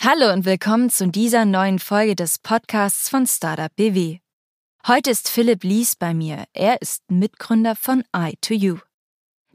[0.00, 4.20] Hallo und willkommen zu dieser neuen Folge des Podcasts von Startup BW.
[4.86, 6.44] Heute ist Philipp Lies bei mir.
[6.52, 8.78] Er ist Mitgründer von i2U.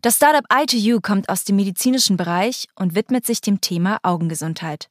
[0.02, 4.89] Das Startup i2U kommt aus dem medizinischen Bereich und widmet sich dem Thema Augengesundheit.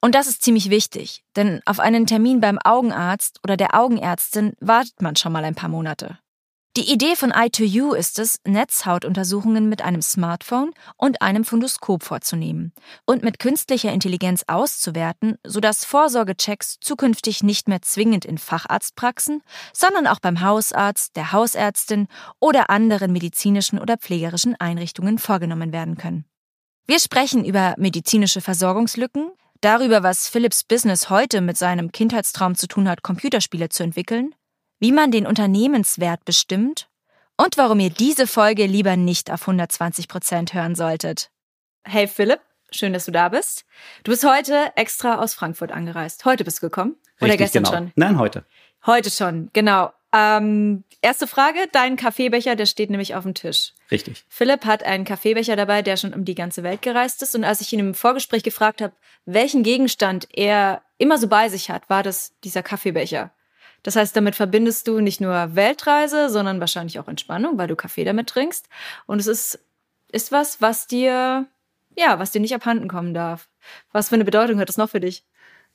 [0.00, 5.02] Und das ist ziemlich wichtig, denn auf einen Termin beim Augenarzt oder der Augenärztin wartet
[5.02, 6.18] man schon mal ein paar Monate.
[6.76, 12.74] Die Idee von i2U ist es, Netzhautuntersuchungen mit einem Smartphone und einem Fundoskop vorzunehmen
[13.06, 20.20] und mit künstlicher Intelligenz auszuwerten, sodass Vorsorgechecks zukünftig nicht mehr zwingend in Facharztpraxen, sondern auch
[20.20, 22.08] beim Hausarzt, der Hausärztin
[22.40, 26.26] oder anderen medizinischen oder pflegerischen Einrichtungen vorgenommen werden können.
[26.86, 29.30] Wir sprechen über medizinische Versorgungslücken,
[29.62, 34.34] darüber, was Philips Business heute mit seinem Kindheitstraum zu tun hat, Computerspiele zu entwickeln,
[34.78, 36.88] wie man den Unternehmenswert bestimmt
[37.36, 41.30] und warum ihr diese Folge lieber nicht auf 120 Prozent hören solltet.
[41.84, 43.64] Hey Philipp, schön, dass du da bist.
[44.04, 46.24] Du bist heute extra aus Frankfurt angereist.
[46.24, 46.96] Heute bist du gekommen?
[47.20, 47.76] Oder Richtig, gestern genau.
[47.76, 47.92] schon?
[47.96, 48.44] Nein, heute.
[48.84, 49.92] Heute schon, genau.
[50.12, 53.72] Ähm, erste Frage, dein Kaffeebecher, der steht nämlich auf dem Tisch.
[53.90, 54.24] Richtig.
[54.28, 57.34] Philipp hat einen Kaffeebecher dabei, der schon um die ganze Welt gereist ist.
[57.34, 61.70] Und als ich ihn im Vorgespräch gefragt habe, welchen Gegenstand er immer so bei sich
[61.70, 63.32] hat, war das dieser Kaffeebecher.
[63.86, 68.02] Das heißt, damit verbindest du nicht nur Weltreise, sondern wahrscheinlich auch Entspannung, weil du Kaffee
[68.02, 68.68] damit trinkst.
[69.06, 69.60] Und es ist,
[70.10, 71.46] ist was, was dir,
[71.96, 73.48] ja, was dir nicht abhanden kommen darf.
[73.92, 75.24] Was für eine Bedeutung hat das noch für dich?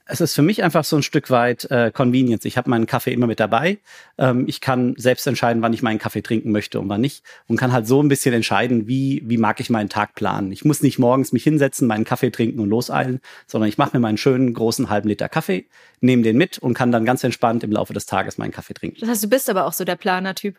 [0.05, 2.45] Es ist für mich einfach so ein Stück weit äh, Convenience.
[2.45, 3.79] Ich habe meinen Kaffee immer mit dabei.
[4.17, 7.23] Ähm, ich kann selbst entscheiden, wann ich meinen Kaffee trinken möchte und wann nicht.
[7.47, 10.51] Und kann halt so ein bisschen entscheiden, wie, wie mag ich meinen Tag planen.
[10.51, 14.01] Ich muss nicht morgens mich hinsetzen, meinen Kaffee trinken und loseilen, sondern ich mache mir
[14.01, 15.67] meinen schönen großen halben Liter Kaffee,
[15.99, 18.97] nehme den mit und kann dann ganz entspannt im Laufe des Tages meinen Kaffee trinken.
[18.99, 20.57] Das heißt, du bist aber auch so der Planer-Typ.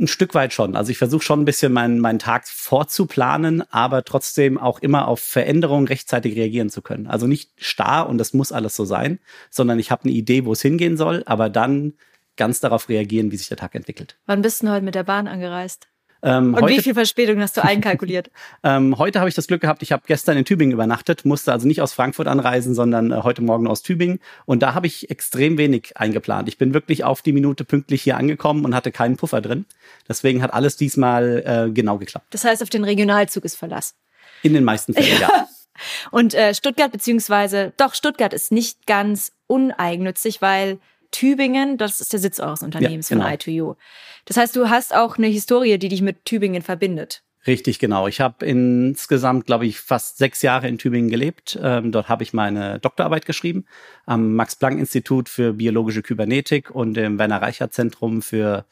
[0.00, 0.74] Ein Stück weit schon.
[0.74, 5.20] Also ich versuche schon ein bisschen meinen, meinen Tag vorzuplanen, aber trotzdem auch immer auf
[5.20, 7.06] Veränderungen rechtzeitig reagieren zu können.
[7.06, 9.20] Also nicht starr und das muss alles so sein,
[9.50, 11.94] sondern ich habe eine Idee, wo es hingehen soll, aber dann
[12.36, 14.18] ganz darauf reagieren, wie sich der Tag entwickelt.
[14.26, 15.88] Wann bist du heute mit der Bahn angereist?
[16.22, 18.30] Ähm, Und heute, wie viel Verspätung hast du einkalkuliert?
[18.62, 21.66] ähm, heute habe ich das Glück gehabt, ich habe gestern in Tübingen übernachtet, musste also
[21.66, 24.20] nicht aus Frankfurt anreisen, sondern äh, heute Morgen aus Tübingen.
[24.44, 26.48] Und da habe ich extrem wenig eingeplant.
[26.48, 29.66] Ich bin wirklich auf die Minute pünktlich hier angekommen und hatte keinen Puffer drin.
[30.08, 32.26] Deswegen hat alles diesmal äh, genau geklappt.
[32.30, 33.94] Das heißt, auf den Regionalzug ist Verlass.
[34.42, 35.48] In den meisten Fällen, ja.
[36.10, 40.78] Und äh, Stuttgart beziehungsweise doch Stuttgart ist nicht ganz uneigennützig, weil
[41.12, 43.28] Tübingen, das ist der Sitz eures Unternehmens Ja, genau.
[43.28, 43.76] von i2U.
[44.24, 47.22] Das heißt, du hast auch eine Historie, die dich mit Tübingen verbindet.
[47.46, 48.06] Richtig, genau.
[48.06, 51.58] Ich habe insgesamt, glaube ich, fast sechs Jahre in Tübingen gelebt.
[51.60, 53.66] Ähm, dort habe ich meine Doktorarbeit geschrieben
[54.06, 58.64] am Max-Planck-Institut für biologische Kybernetik und im Werner-Reichert-Zentrum für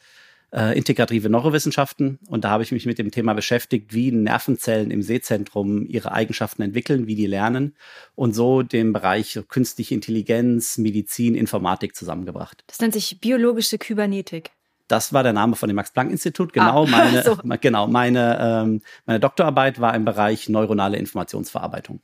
[0.53, 2.19] äh, integrative Neurowissenschaften.
[2.27, 6.61] Und da habe ich mich mit dem Thema beschäftigt, wie Nervenzellen im Sehzentrum ihre Eigenschaften
[6.61, 7.75] entwickeln, wie die lernen
[8.15, 12.63] und so den Bereich künstliche Intelligenz, Medizin, Informatik zusammengebracht.
[12.67, 14.51] Das nennt sich biologische Kybernetik.
[14.87, 16.51] Das war der Name von dem Max-Planck-Institut.
[16.51, 17.37] Genau, Ah, meine, so.
[17.61, 22.01] genau meine, ähm, meine Doktorarbeit war im Bereich neuronale Informationsverarbeitung.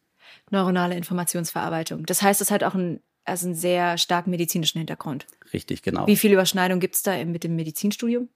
[0.52, 2.06] Neuronale Informationsverarbeitung.
[2.06, 5.28] Das heißt, es hat auch einen, also einen sehr starken medizinischen Hintergrund.
[5.54, 6.08] Richtig, genau.
[6.08, 8.30] Wie viel Überschneidung gibt's da mit dem Medizinstudium?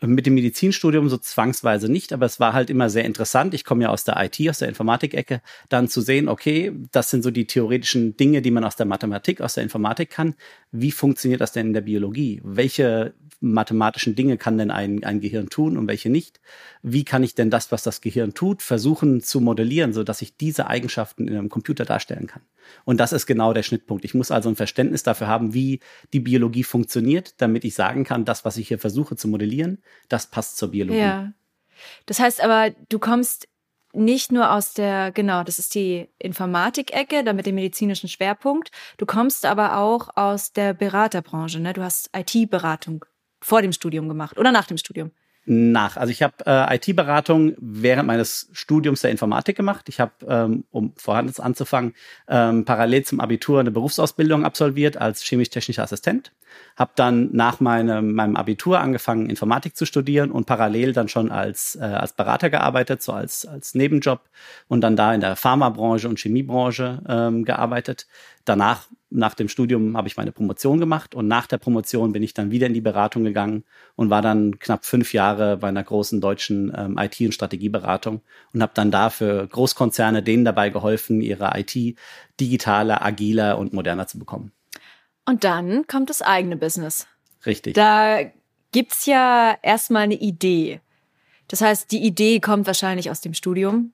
[0.00, 3.52] Mit dem Medizinstudium so zwangsweise nicht, aber es war halt immer sehr interessant.
[3.54, 7.22] Ich komme ja aus der IT, aus der Informatik-Ecke, dann zu sehen, okay, das sind
[7.22, 10.34] so die theoretischen Dinge, die man aus der Mathematik, aus der Informatik kann.
[10.70, 12.40] Wie funktioniert das denn in der Biologie?
[12.44, 16.40] Welche mathematischen Dinge kann denn ein, ein Gehirn tun und welche nicht?
[16.82, 20.36] Wie kann ich denn das, was das Gehirn tut, versuchen zu modellieren, so dass ich
[20.36, 22.42] diese Eigenschaften in einem Computer darstellen kann?
[22.84, 24.04] Und das ist genau der Schnittpunkt.
[24.04, 25.80] Ich muss also ein Verständnis dafür haben, wie
[26.12, 30.26] die Biologie funktioniert, damit ich sagen kann, das, was ich hier versuche zu modellieren, das
[30.26, 30.98] passt zur Biologie.
[30.98, 31.32] Ja.
[32.06, 33.48] Das heißt aber, du kommst
[33.92, 38.70] nicht nur aus der, genau, das ist die Informatik-Ecke, da mit dem medizinischen Schwerpunkt.
[38.96, 41.72] Du kommst aber auch aus der Beraterbranche, ne?
[41.72, 43.04] Du hast IT-Beratung
[43.40, 45.12] vor dem Studium gemacht oder nach dem Studium
[45.48, 45.96] nach.
[45.96, 49.88] Also ich habe äh, IT-Beratung während meines Studiums der Informatik gemacht.
[49.88, 51.94] Ich habe, ähm, um vorhanden anzufangen,
[52.28, 56.32] ähm, parallel zum Abitur eine Berufsausbildung absolviert als chemisch-technischer Assistent.
[56.76, 61.76] Habe dann nach meinem, meinem Abitur angefangen, Informatik zu studieren und parallel dann schon als,
[61.76, 64.20] äh, als Berater gearbeitet, so als, als Nebenjob
[64.68, 68.06] und dann da in der Pharmabranche und Chemiebranche ähm, gearbeitet.
[68.48, 72.34] Danach nach dem Studium habe ich meine Promotion gemacht und nach der Promotion bin ich
[72.34, 73.64] dann wieder in die Beratung gegangen
[73.96, 78.22] und war dann knapp fünf Jahre bei einer großen deutschen ähm, IT- und Strategieberatung
[78.52, 81.96] und habe dann da für Großkonzerne denen dabei geholfen, ihre IT
[82.40, 84.52] digitaler, agiler und moderner zu bekommen.
[85.24, 87.06] Und dann kommt das eigene Business.
[87.44, 87.74] Richtig.
[87.74, 88.20] Da
[88.72, 90.80] gibt's ja erstmal eine Idee.
[91.48, 93.92] Das heißt, die Idee kommt wahrscheinlich aus dem Studium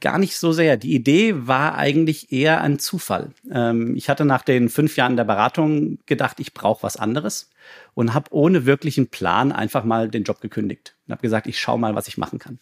[0.00, 0.76] gar nicht so sehr.
[0.76, 3.30] Die Idee war eigentlich eher ein Zufall.
[3.50, 7.50] Ähm, ich hatte nach den fünf Jahren der Beratung gedacht, ich brauche was anderes
[7.94, 11.78] und habe ohne wirklichen Plan einfach mal den Job gekündigt und habe gesagt, ich schaue
[11.78, 12.58] mal, was ich machen kann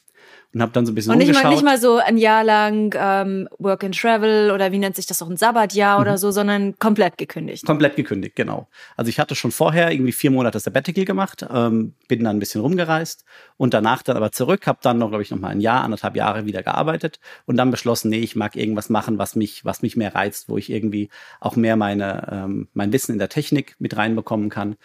[0.56, 1.32] und habe dann so ein bisschen und nicht.
[1.34, 5.04] Mal, nicht mal so ein Jahr lang ähm, Work and Travel oder wie nennt sich
[5.04, 6.00] das auch ein Sabbatjahr mhm.
[6.00, 7.66] oder so, sondern komplett gekündigt.
[7.66, 8.66] Komplett gekündigt, genau.
[8.96, 12.62] Also ich hatte schon vorher irgendwie vier Monate Sabbatical gemacht, ähm, bin dann ein bisschen
[12.62, 13.24] rumgereist
[13.58, 16.16] und danach dann aber zurück, habe dann noch, glaube ich, noch mal ein Jahr, anderthalb
[16.16, 19.96] Jahre wieder gearbeitet und dann beschlossen, nee, ich mag irgendwas machen, was mich, was mich
[19.96, 23.96] mehr reizt, wo ich irgendwie auch mehr meine, ähm, mein Wissen in der Technik mit
[23.96, 24.76] reinbekommen kann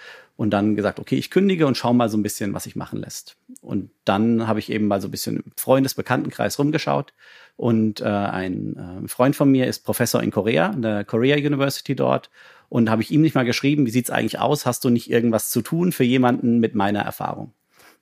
[0.42, 3.00] und dann gesagt, okay, ich kündige und schau mal so ein bisschen, was sich machen
[3.00, 3.38] lässt.
[3.62, 7.14] Und dann habe ich eben mal so ein bisschen im Freundesbekanntenkreis rumgeschaut
[7.58, 11.96] und äh, ein äh, Freund von mir ist Professor in Korea, in der Korea University
[11.96, 12.32] dort
[12.70, 14.66] und habe ich ihm nicht mal geschrieben, wie sieht's eigentlich aus?
[14.66, 17.54] Hast du nicht irgendwas zu tun für jemanden mit meiner Erfahrung?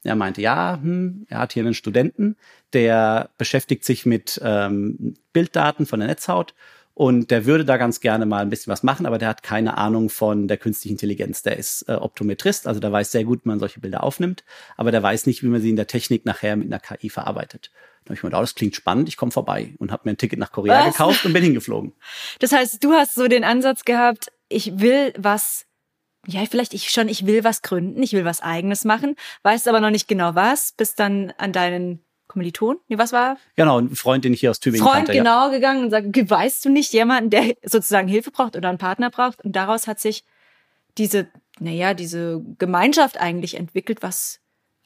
[0.06, 2.38] Er meinte, ja, hm, er hat hier einen Studenten,
[2.72, 6.54] der beschäftigt sich mit ähm, Bilddaten von der Netzhaut
[7.00, 9.78] und der würde da ganz gerne mal ein bisschen was machen, aber der hat keine
[9.78, 11.42] Ahnung von der künstlichen Intelligenz.
[11.44, 14.44] Der ist äh, Optometrist, also der weiß sehr gut, wie man solche Bilder aufnimmt,
[14.76, 17.72] aber der weiß nicht, wie man sie in der Technik nachher mit einer KI verarbeitet.
[18.04, 20.12] Da habe ich mir gedacht, oh, das klingt spannend, ich komme vorbei und habe mir
[20.12, 20.92] ein Ticket nach Korea was?
[20.92, 21.94] gekauft und bin hingeflogen.
[22.40, 25.68] Das heißt, du hast so den Ansatz gehabt, ich will was
[26.28, 29.80] ja, vielleicht ich schon, ich will was gründen, ich will was eigenes machen, weißt aber
[29.80, 32.78] noch nicht genau was, bis dann an deinen Kommiliton?
[32.88, 33.38] Nee, was war?
[33.58, 35.50] Genau, ein Freund, den ich hier aus Tübingen Freund kannte, genau ja.
[35.50, 39.44] gegangen und sagt, weißt du nicht jemanden, der sozusagen Hilfe braucht oder einen Partner braucht?
[39.44, 40.24] Und daraus hat sich
[40.98, 41.28] diese,
[41.60, 44.40] naja, diese Gemeinschaft eigentlich entwickelt, was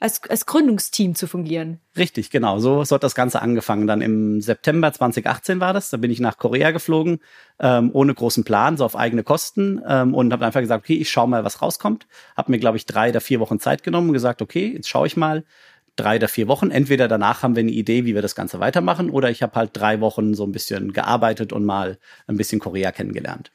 [0.04, 1.80] als, als Gründungsteam zu fungieren.
[1.96, 2.60] Richtig, genau.
[2.60, 3.88] So, so hat das Ganze angefangen.
[3.88, 5.92] Dann im September 2018 war das.
[5.92, 7.20] Da bin ich nach Korea geflogen,
[7.60, 11.10] ähm, ohne großen Plan, so auf eigene Kosten ähm, und habe einfach gesagt, okay, ich
[11.10, 12.06] schaue mal, was rauskommt.
[12.36, 15.08] Habe mir, glaube ich, drei oder vier Wochen Zeit genommen und gesagt, okay, jetzt schaue
[15.08, 15.46] ich mal,
[15.96, 16.72] drei oder vier Wochen.
[16.72, 19.72] Entweder danach haben wir eine Idee, wie wir das Ganze weitermachen, oder ich habe halt
[19.74, 21.98] drei Wochen so ein bisschen gearbeitet und mal
[22.28, 23.52] ein bisschen Korea kennengelernt.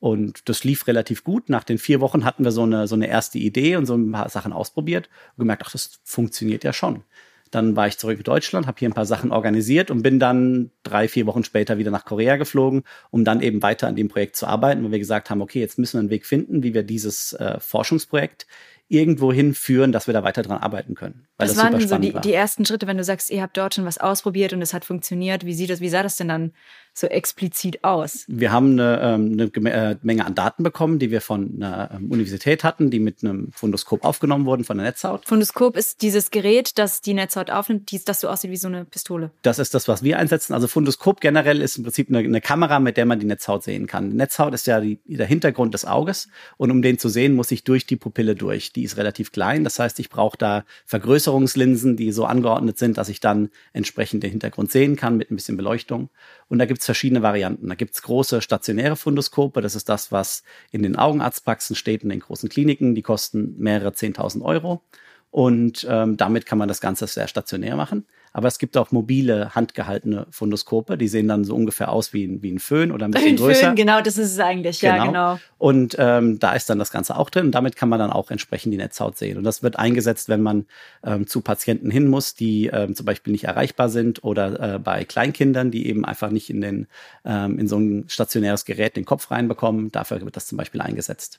[0.00, 1.48] Und das lief relativ gut.
[1.48, 4.12] Nach den vier Wochen hatten wir so eine, so eine erste Idee und so ein
[4.12, 7.04] paar Sachen ausprobiert und gemerkt, ach, das funktioniert ja schon.
[7.50, 10.72] Dann war ich zurück in Deutschland, habe hier ein paar Sachen organisiert und bin dann
[10.82, 14.36] drei, vier Wochen später wieder nach Korea geflogen, um dann eben weiter an dem Projekt
[14.36, 16.82] zu arbeiten, weil wir gesagt haben, okay, jetzt müssen wir einen Weg finden, wie wir
[16.82, 18.46] dieses äh, Forschungsprojekt
[18.88, 21.26] irgendwo hinführen, dass wir da weiter dran arbeiten können.
[21.36, 22.20] Weil Was das waren so die, war.
[22.20, 24.84] die ersten Schritte, wenn du sagst, ihr habt dort schon was ausprobiert und es hat
[24.84, 25.46] funktioniert?
[25.46, 26.52] Wie sieht das, wie sah das denn dann
[26.94, 28.24] so explizit aus?
[28.28, 32.10] Wir haben eine, ähm, eine äh, Menge an Daten bekommen, die wir von einer ähm,
[32.10, 35.26] Universität hatten, die mit einem Fundoskop aufgenommen wurden von der Netzhaut.
[35.26, 39.32] Fundoskop ist dieses Gerät, das die Netzhaut aufnimmt, das so aussieht wie so eine Pistole.
[39.42, 40.54] Das ist das, was wir einsetzen.
[40.54, 43.86] Also Fundoskop generell ist im Prinzip eine, eine Kamera, mit der man die Netzhaut sehen
[43.86, 44.10] kann.
[44.10, 47.50] Die Netzhaut ist ja die, der Hintergrund des Auges und um den zu sehen, muss
[47.50, 48.72] ich durch die Pupille durch.
[48.72, 53.08] Die ist relativ klein, das heißt, ich brauche da Vergrößerungslinsen, die so angeordnet sind, dass
[53.08, 56.10] ich dann entsprechend den Hintergrund sehen kann mit ein bisschen Beleuchtung.
[56.48, 57.68] Und da gibt's verschiedene Varianten.
[57.68, 59.62] Da gibt's große stationäre Fundoskope.
[59.62, 62.94] Das ist das, was in den Augenarztpraxen steht, in den großen Kliniken.
[62.94, 64.82] Die kosten mehrere 10.000 Euro.
[65.30, 68.06] Und ähm, damit kann man das Ganze sehr stationär machen.
[68.36, 70.98] Aber es gibt auch mobile, handgehaltene Fundoskope.
[70.98, 73.36] Die sehen dann so ungefähr aus wie ein, wie ein Föhn oder ein bisschen ein
[73.36, 73.68] größer.
[73.68, 74.80] Föhn, genau, das ist es eigentlich.
[74.80, 74.96] Genau.
[74.96, 75.38] Ja, genau.
[75.56, 77.46] Und ähm, da ist dann das Ganze auch drin.
[77.46, 79.38] Und damit kann man dann auch entsprechend die Netzhaut sehen.
[79.38, 80.66] Und das wird eingesetzt, wenn man
[81.04, 85.04] ähm, zu Patienten hin muss, die ähm, zum Beispiel nicht erreichbar sind oder äh, bei
[85.04, 86.88] Kleinkindern, die eben einfach nicht in, den,
[87.24, 89.92] ähm, in so ein stationäres Gerät den Kopf reinbekommen.
[89.92, 91.38] Dafür wird das zum Beispiel eingesetzt.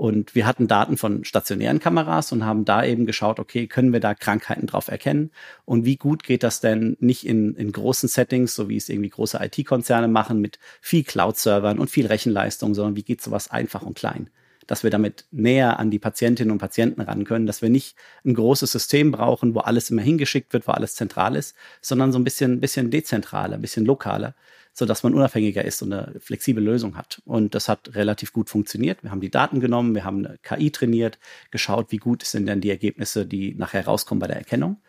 [0.00, 4.00] Und wir hatten Daten von stationären Kameras und haben da eben geschaut, okay, können wir
[4.00, 5.30] da Krankheiten drauf erkennen?
[5.66, 9.10] Und wie gut geht das denn nicht in, in großen Settings, so wie es irgendwie
[9.10, 13.94] große IT-Konzerne machen, mit viel Cloud-Servern und viel Rechenleistung, sondern wie geht sowas einfach und
[13.94, 14.30] klein?
[14.66, 18.34] dass wir damit näher an die Patientinnen und Patienten ran können, dass wir nicht ein
[18.34, 22.24] großes System brauchen, wo alles immer hingeschickt wird, wo alles zentral ist, sondern so ein
[22.24, 24.36] bisschen, bisschen dezentraler, ein bisschen lokaler,
[24.72, 27.20] so dass man unabhängiger ist und eine flexible Lösung hat.
[27.24, 29.02] Und das hat relativ gut funktioniert.
[29.02, 31.18] Wir haben die Daten genommen, wir haben eine KI trainiert,
[31.50, 34.80] geschaut, wie gut sind denn die Ergebnisse, die nachher rauskommen bei der Erkennung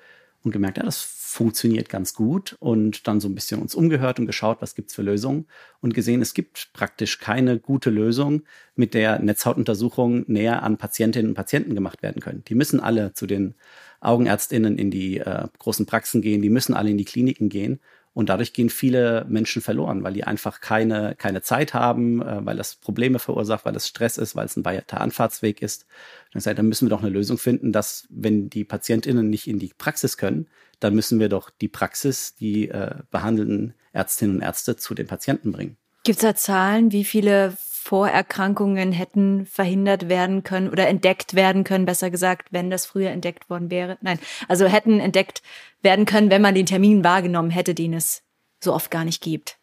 [0.44, 4.26] und gemerkt, ja, das funktioniert ganz gut und dann so ein bisschen uns umgehört und
[4.26, 5.48] geschaut, was gibt's für Lösungen
[5.80, 8.44] und gesehen, es gibt praktisch keine gute Lösung,
[8.76, 12.44] mit der Netzhautuntersuchungen näher an Patientinnen und Patienten gemacht werden können.
[12.48, 13.56] Die müssen alle zu den
[14.02, 17.80] Augenärztinnen in die äh, großen Praxen gehen, die müssen alle in die Kliniken gehen
[18.14, 22.58] und dadurch gehen viele Menschen verloren, weil die einfach keine, keine Zeit haben, äh, weil
[22.58, 25.86] das Probleme verursacht, weil es Stress ist, weil es ein weiter Anfahrtsweg ist.
[26.34, 29.60] Dann sagt, dann müssen wir doch eine Lösung finden, dass wenn die PatientInnen nicht in
[29.60, 30.48] die Praxis können,
[30.80, 35.52] dann müssen wir doch die Praxis, die äh, behandelnden Ärztinnen und Ärzte zu den Patienten
[35.52, 35.78] bringen.
[36.04, 37.56] Gibt es da Zahlen, wie viele
[37.92, 43.50] Vorerkrankungen hätten verhindert werden können oder entdeckt werden können, besser gesagt, wenn das früher entdeckt
[43.50, 43.98] worden wäre.
[44.00, 44.18] Nein,
[44.48, 45.42] also hätten entdeckt
[45.82, 48.24] werden können, wenn man den Termin wahrgenommen hätte, den es
[48.64, 49.58] so oft gar nicht gibt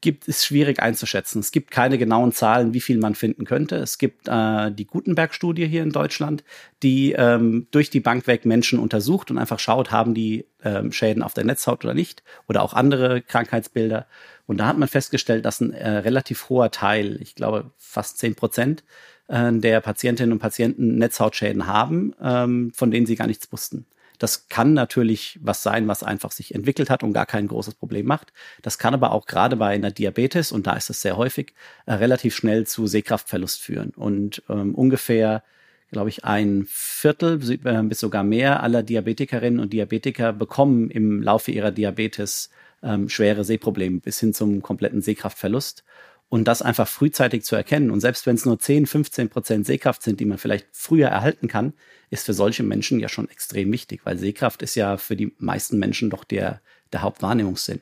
[0.00, 1.40] gibt, ist schwierig einzuschätzen.
[1.40, 3.76] Es gibt keine genauen Zahlen, wie viel man finden könnte.
[3.76, 6.44] Es gibt äh, die Gutenberg-Studie hier in Deutschland,
[6.82, 11.22] die ähm, durch die Bank weg Menschen untersucht und einfach schaut, haben die ähm, Schäden
[11.22, 14.06] auf der Netzhaut oder nicht oder auch andere Krankheitsbilder.
[14.46, 18.34] Und da hat man festgestellt, dass ein äh, relativ hoher Teil, ich glaube fast zehn
[18.34, 18.84] Prozent,
[19.28, 23.86] äh, der Patientinnen und Patienten Netzhautschäden haben, ähm, von denen sie gar nichts wussten.
[24.18, 28.06] Das kann natürlich was sein, was einfach sich entwickelt hat und gar kein großes Problem
[28.06, 28.32] macht.
[28.62, 31.54] Das kann aber auch gerade bei einer Diabetes, und da ist es sehr häufig,
[31.86, 33.90] äh, relativ schnell zu Sehkraftverlust führen.
[33.96, 35.42] Und ähm, ungefähr,
[35.90, 41.50] glaube ich, ein Viertel äh, bis sogar mehr aller Diabetikerinnen und Diabetiker bekommen im Laufe
[41.50, 42.50] ihrer Diabetes
[42.84, 45.84] ähm, schwere Sehprobleme bis hin zum kompletten Sehkraftverlust.
[46.28, 47.90] Und das einfach frühzeitig zu erkennen.
[47.90, 51.48] Und selbst wenn es nur 10, 15 Prozent Sehkraft sind, die man vielleicht früher erhalten
[51.48, 51.74] kann,
[52.10, 55.78] ist für solche Menschen ja schon extrem wichtig, weil Sehkraft ist ja für die meisten
[55.78, 56.60] Menschen doch der,
[56.92, 57.80] der Hauptwahrnehmungssinn.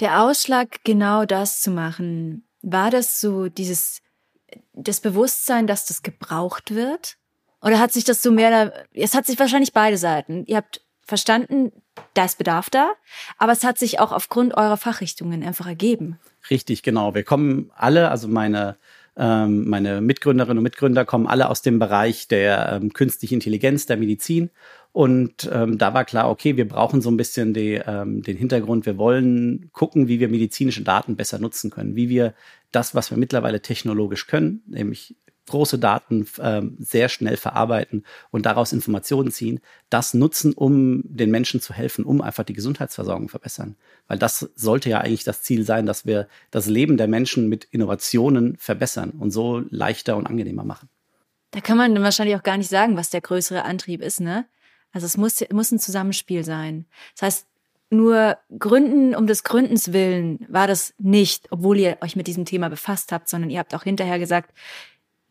[0.00, 4.00] Der Ausschlag, genau das zu machen, war das so dieses,
[4.72, 7.16] das Bewusstsein, dass das gebraucht wird?
[7.60, 10.44] Oder hat sich das so mehr, es hat sich wahrscheinlich beide Seiten.
[10.46, 11.72] Ihr habt verstanden,
[12.14, 12.92] da ist Bedarf da,
[13.38, 16.18] aber es hat sich auch aufgrund eurer Fachrichtungen einfach ergeben.
[16.50, 17.14] Richtig, genau.
[17.14, 18.76] Wir kommen alle, also meine
[19.16, 23.96] ähm, meine Mitgründerinnen und Mitgründer kommen alle aus dem Bereich der ähm, künstlichen Intelligenz, der
[23.96, 24.50] Medizin.
[24.92, 28.86] Und ähm, da war klar, okay, wir brauchen so ein bisschen die, ähm, den Hintergrund.
[28.86, 32.34] Wir wollen gucken, wie wir medizinische Daten besser nutzen können, wie wir
[32.72, 35.16] das, was wir mittlerweile technologisch können, nämlich
[35.48, 39.60] große Daten äh, sehr schnell verarbeiten und daraus Informationen ziehen,
[39.90, 43.76] das nutzen, um den Menschen zu helfen, um einfach die Gesundheitsversorgung verbessern.
[44.08, 47.64] Weil das sollte ja eigentlich das Ziel sein, dass wir das Leben der Menschen mit
[47.64, 50.88] Innovationen verbessern und so leichter und angenehmer machen.
[51.50, 54.46] Da kann man wahrscheinlich auch gar nicht sagen, was der größere Antrieb ist, ne?
[54.92, 56.86] Also es muss, muss ein Zusammenspiel sein.
[57.14, 57.46] Das heißt,
[57.90, 62.68] nur Gründen um des Gründens willen war das nicht, obwohl ihr euch mit diesem Thema
[62.68, 64.52] befasst habt, sondern ihr habt auch hinterher gesagt,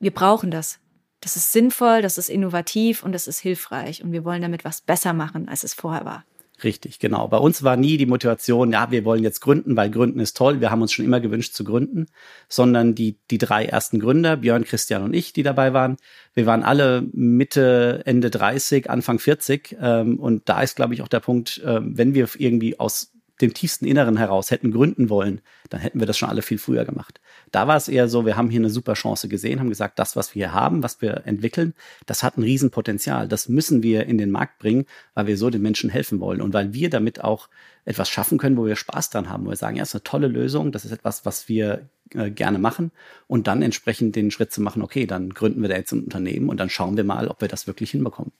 [0.03, 0.79] wir brauchen das.
[1.22, 4.81] Das ist sinnvoll, das ist innovativ und das ist hilfreich und wir wollen damit was
[4.81, 6.25] besser machen, als es vorher war.
[6.63, 7.27] Richtig, genau.
[7.27, 10.62] Bei uns war nie die Motivation, ja, wir wollen jetzt gründen, weil gründen ist toll.
[10.62, 12.05] Wir haben uns schon immer gewünscht zu gründen,
[12.48, 15.98] sondern die, die drei ersten Gründer, Björn, Christian und ich, die dabei waren,
[16.33, 19.77] wir waren alle Mitte, Ende 30, Anfang 40.
[19.81, 23.53] Ähm, und da ist, glaube ich, auch der Punkt, äh, wenn wir irgendwie aus dem
[23.53, 27.19] tiefsten Inneren heraus hätten gründen wollen, dann hätten wir das schon alle viel früher gemacht.
[27.53, 30.15] Da war es eher so, wir haben hier eine super Chance gesehen, haben gesagt, das,
[30.15, 31.75] was wir hier haben, was wir entwickeln,
[32.07, 33.27] das hat ein Riesenpotenzial.
[33.27, 36.51] Das müssen wir in den Markt bringen, weil wir so den Menschen helfen wollen und
[36.51, 37.50] weil wir damit auch
[37.86, 40.29] etwas schaffen können, wo wir Spaß dran haben, wo wir sagen, ja, ist eine tolle
[40.29, 42.91] Lösung, das ist etwas, was wir äh, gerne machen
[43.27, 46.50] und dann entsprechend den Schritt zu machen, okay, dann gründen wir da jetzt ein Unternehmen
[46.50, 48.31] und dann schauen wir mal, ob wir das wirklich hinbekommen.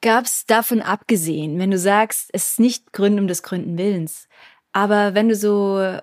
[0.00, 4.26] Gab es davon abgesehen, wenn du sagst, es ist nicht Gründen um des Gründen Willens,
[4.72, 6.00] aber wenn du so,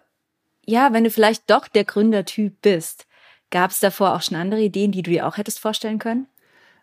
[0.66, 3.06] ja, wenn du vielleicht doch der Gründertyp bist,
[3.52, 6.28] gab es davor auch schon andere Ideen, die du dir auch hättest vorstellen können?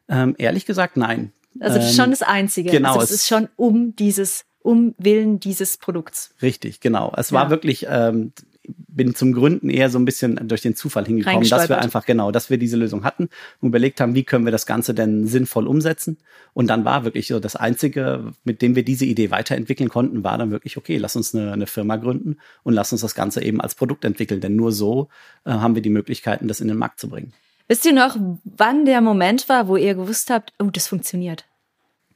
[0.09, 1.33] Ähm, ehrlich gesagt, nein.
[1.61, 2.71] Also ähm, schon das Einzige.
[2.71, 2.95] Genau.
[2.95, 6.35] Also es ist schon um dieses, um Willen dieses Produkts.
[6.41, 7.13] Richtig, genau.
[7.17, 8.33] Es war wirklich ähm,
[8.65, 12.31] bin zum Gründen eher so ein bisschen durch den Zufall hingekommen, dass wir einfach genau,
[12.31, 13.29] dass wir diese Lösung hatten
[13.61, 16.19] und überlegt haben, wie können wir das Ganze denn sinnvoll umsetzen.
[16.55, 20.39] Und dann war wirklich so das Einzige, mit dem wir diese Idee weiterentwickeln konnten, war
[20.39, 23.61] dann wirklich, okay, lass uns eine, eine Firma gründen und lass uns das Ganze eben
[23.61, 24.41] als Produkt entwickeln.
[24.41, 25.09] Denn nur so
[25.45, 27.33] äh, haben wir die Möglichkeiten, das in den Markt zu bringen.
[27.69, 31.47] Wisst ihr noch, wann der Moment war, wo ihr gewusst habt, oh, das funktioniert?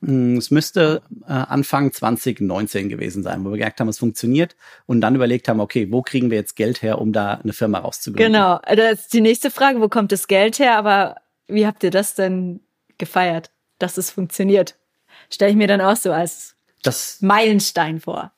[0.06, 4.54] Hm, es müsste äh, Anfang 2019 gewesen sein, wo wir gemerkt haben, es funktioniert
[4.86, 7.78] und dann überlegt haben, okay, wo kriegen wir jetzt Geld her, um da eine Firma
[7.78, 8.32] rauszugründen?
[8.32, 10.78] Genau, das ist die nächste Frage, wo kommt das Geld her?
[10.78, 11.16] Aber
[11.48, 12.60] Wie habt ihr das denn
[12.98, 14.76] gefeiert, dass es funktioniert?
[15.28, 18.32] Stelle ich mir dann auch so als das Meilenstein vor.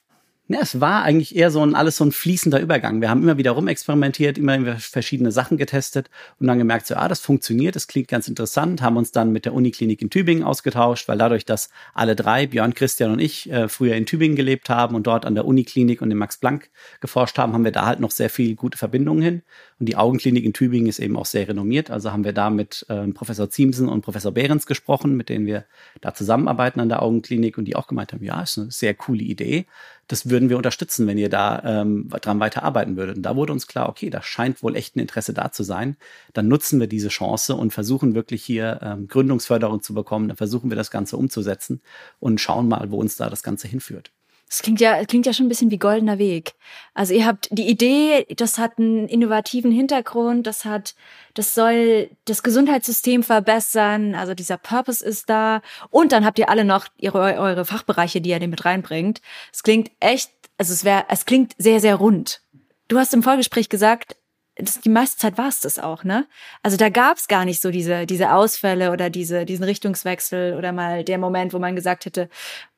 [0.51, 3.03] Ja, es war eigentlich eher so ein alles so ein fließender Übergang.
[3.03, 6.09] Wir haben immer wieder rumexperimentiert, immer verschiedene Sachen getestet
[6.41, 9.45] und dann gemerkt, so, ah, das funktioniert, das klingt ganz interessant, haben uns dann mit
[9.45, 13.69] der Uniklinik in Tübingen ausgetauscht, weil dadurch, dass alle drei, Björn, Christian und ich, äh,
[13.69, 17.37] früher in Tübingen gelebt haben und dort an der Uniklinik und im Max Planck geforscht
[17.37, 19.43] haben, haben wir da halt noch sehr viel gute Verbindungen hin.
[19.81, 21.91] Und die Augenklinik in Tübingen ist eben auch sehr renommiert.
[21.91, 25.65] Also haben wir da mit äh, Professor Ziemsen und Professor Behrens gesprochen, mit denen wir
[26.01, 29.23] da zusammenarbeiten an der Augenklinik und die auch gemeint haben, ja, ist eine sehr coole
[29.23, 29.67] Idee
[30.09, 33.19] das würden wir unterstützen, wenn ihr da ähm, dran weiterarbeiten würdet.
[33.19, 35.97] Und da wurde uns klar, okay, da scheint wohl echt ein Interesse da zu sein.
[36.33, 40.29] Dann nutzen wir diese Chance und versuchen wirklich hier ähm, Gründungsförderung zu bekommen.
[40.29, 41.83] Dann versuchen wir das Ganze umzusetzen
[42.21, 44.11] und schauen mal, wo uns da das Ganze hinführt.
[44.49, 46.55] Das klingt ja, klingt ja schon ein bisschen wie goldener Weg.
[46.95, 50.95] Also ihr habt die Idee, das hat einen innovativen Hintergrund, das hat,
[51.35, 55.61] das soll das Gesundheitssystem verbessern, also dieser Purpose ist da.
[55.91, 59.21] Und dann habt ihr alle noch ihre, eure Fachbereiche, die ihr den mit reinbringt.
[59.53, 62.41] Es klingt echt, also es wäre, es klingt sehr, sehr rund.
[62.89, 64.17] Du hast im Vorgespräch gesagt,
[64.59, 66.27] das, die meiste Zeit war es das auch, ne?
[66.63, 70.73] Also da gab es gar nicht so diese, diese Ausfälle oder diese, diesen Richtungswechsel oder
[70.73, 72.29] mal der Moment, wo man gesagt hätte,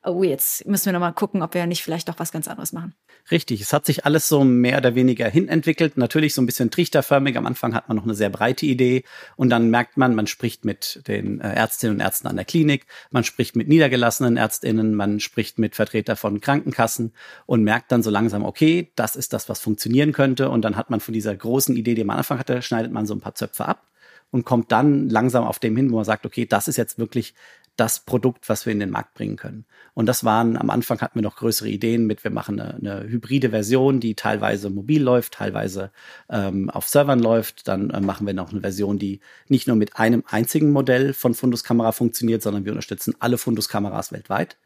[0.03, 2.95] oh, jetzt müssen wir nochmal gucken, ob wir nicht vielleicht doch was ganz anderes machen.
[3.29, 5.97] Richtig, es hat sich alles so mehr oder weniger hinentwickelt.
[5.97, 7.37] Natürlich so ein bisschen trichterförmig.
[7.37, 9.03] Am Anfang hat man noch eine sehr breite Idee
[9.35, 12.87] und dann merkt man, man spricht mit den äh, Ärztinnen und Ärzten an der Klinik,
[13.11, 17.13] man spricht mit niedergelassenen Ärztinnen, man spricht mit Vertreter von Krankenkassen
[17.45, 20.49] und merkt dann so langsam, okay, das ist das, was funktionieren könnte.
[20.49, 23.05] Und dann hat man von dieser großen Idee, die man am Anfang hatte, schneidet man
[23.05, 23.87] so ein paar Zöpfe ab
[24.31, 27.35] und kommt dann langsam auf dem hin, wo man sagt, okay, das ist jetzt wirklich
[27.75, 29.65] das Produkt, was wir in den Markt bringen können.
[29.93, 33.09] Und das waren, am Anfang hatten wir noch größere Ideen mit, wir machen eine, eine
[33.09, 35.91] hybride Version, die teilweise mobil läuft, teilweise
[36.29, 37.67] ähm, auf Servern läuft.
[37.67, 41.33] Dann äh, machen wir noch eine Version, die nicht nur mit einem einzigen Modell von
[41.33, 44.57] Fundus-Kamera funktioniert, sondern wir unterstützen alle Fundus-Kameras weltweit.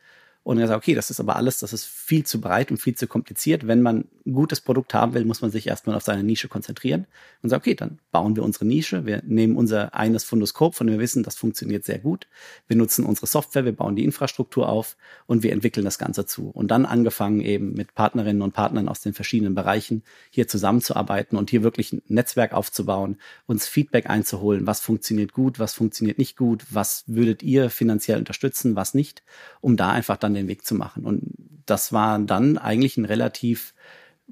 [0.46, 2.94] Und er sagt, okay, das ist aber alles, das ist viel zu breit und viel
[2.94, 3.66] zu kompliziert.
[3.66, 7.08] Wenn man ein gutes Produkt haben will, muss man sich erstmal auf seine Nische konzentrieren
[7.42, 9.08] und sagt, okay, dann bauen wir unsere Nische.
[9.08, 12.28] Wir nehmen unser eines Fundoskop, von dem wir wissen, das funktioniert sehr gut.
[12.68, 16.52] Wir nutzen unsere Software, wir bauen die Infrastruktur auf und wir entwickeln das Ganze zu.
[16.52, 21.50] Und dann angefangen eben mit Partnerinnen und Partnern aus den verschiedenen Bereichen hier zusammenzuarbeiten und
[21.50, 23.18] hier wirklich ein Netzwerk aufzubauen,
[23.48, 28.76] uns Feedback einzuholen, was funktioniert gut, was funktioniert nicht gut, was würdet ihr finanziell unterstützen,
[28.76, 29.24] was nicht,
[29.60, 31.06] um da einfach dann den Weg zu machen.
[31.06, 31.24] Und
[31.66, 33.74] das war dann eigentlich ein relativ,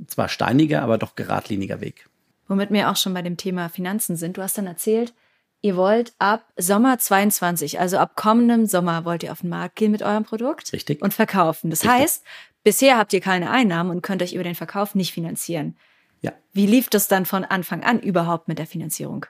[0.08, 2.08] zwar steiniger, aber doch geradliniger Weg.
[2.48, 4.38] Womit wir auch schon bei dem Thema Finanzen sind.
[4.38, 5.14] Du hast dann erzählt,
[5.62, 9.92] ihr wollt ab Sommer 22, also ab kommendem Sommer wollt ihr auf den Markt gehen
[9.92, 10.74] mit eurem Produkt.
[10.74, 11.02] Richtig.
[11.02, 11.70] Und verkaufen.
[11.70, 12.00] Das Richtig.
[12.00, 12.24] heißt,
[12.64, 15.78] bisher habt ihr keine Einnahmen und könnt euch über den Verkauf nicht finanzieren.
[16.22, 16.34] Ja.
[16.52, 19.26] Wie lief das dann von Anfang an überhaupt mit der Finanzierung?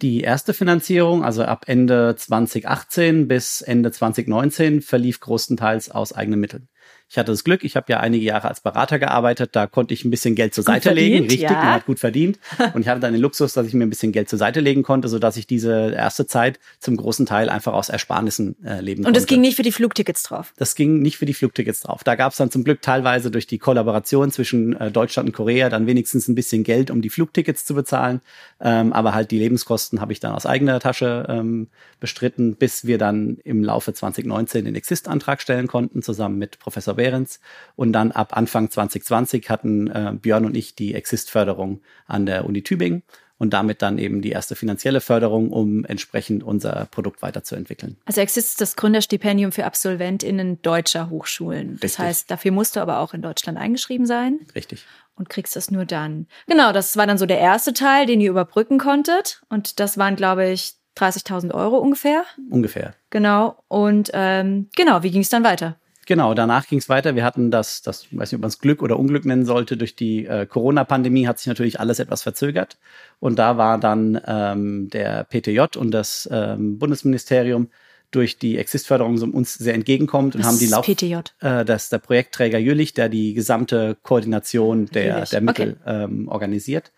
[0.00, 6.68] Die erste Finanzierung, also ab Ende 2018 bis Ende 2019, verlief größtenteils aus eigenen Mitteln.
[7.10, 10.04] Ich hatte das Glück, ich habe ja einige Jahre als Berater gearbeitet, da konnte ich
[10.04, 11.52] ein bisschen Geld zur gut Seite verdient, legen, richtig, ja.
[11.52, 12.38] man hat gut verdient.
[12.74, 14.82] Und ich hatte dann den Luxus, dass ich mir ein bisschen Geld zur Seite legen
[14.82, 19.04] konnte, sodass ich diese erste Zeit zum großen Teil einfach aus Ersparnissen äh, leben Und
[19.04, 19.08] konnte.
[19.08, 20.52] Und das ging nicht für die Flugtickets drauf?
[20.58, 22.04] Das ging nicht für die Flugtickets drauf.
[22.04, 25.70] Da gab es dann zum Glück teilweise durch die Kollaboration zwischen äh, Deutschland und Korea
[25.70, 28.20] dann wenigstens ein bisschen Geld, um die Flugtickets zu bezahlen.
[28.60, 31.68] Ähm, aber halt die Lebenskosten habe ich dann aus eigener Tasche ähm,
[32.00, 37.40] bestritten, bis wir dann im Laufe 2019 den Exist-Antrag stellen konnten, zusammen mit Professor Behrens.
[37.74, 42.62] Und dann ab Anfang 2020 hatten äh, Björn und ich die Exist-Förderung an der Uni
[42.62, 43.02] Tübingen
[43.38, 47.96] und damit dann eben die erste finanzielle Förderung, um entsprechend unser Produkt weiterzuentwickeln.
[48.04, 51.74] Also Exist ist das Gründerstipendium für AbsolventInnen deutscher Hochschulen.
[51.74, 51.98] Das Richtig.
[51.98, 54.40] heißt, dafür musst du aber auch in Deutschland eingeschrieben sein.
[54.54, 54.84] Richtig.
[55.14, 56.26] Und kriegst das nur dann.
[56.46, 59.42] Genau, das war dann so der erste Teil, den ihr überbrücken konntet.
[59.48, 62.24] Und das waren, glaube ich, 30.000 Euro ungefähr.
[62.50, 62.94] Ungefähr.
[63.10, 63.62] Genau.
[63.68, 65.76] Und ähm, genau, wie ging es dann weiter?
[66.08, 67.16] Genau, danach ging es weiter.
[67.16, 69.94] Wir hatten das, das weiß nicht, ob man es Glück oder Unglück nennen sollte, durch
[69.94, 72.78] die äh, Corona-Pandemie hat sich natürlich alles etwas verzögert.
[73.20, 77.68] Und da war dann ähm, der PTJ und das ähm, Bundesministerium
[78.10, 81.16] durch die Exist-Förderung uns sehr entgegenkommt und Was haben die Lauf PTJ?
[81.40, 86.04] Äh, das ist der Projektträger Jülich, der die gesamte Koordination der, der Mittel okay.
[86.04, 86.90] ähm, organisiert.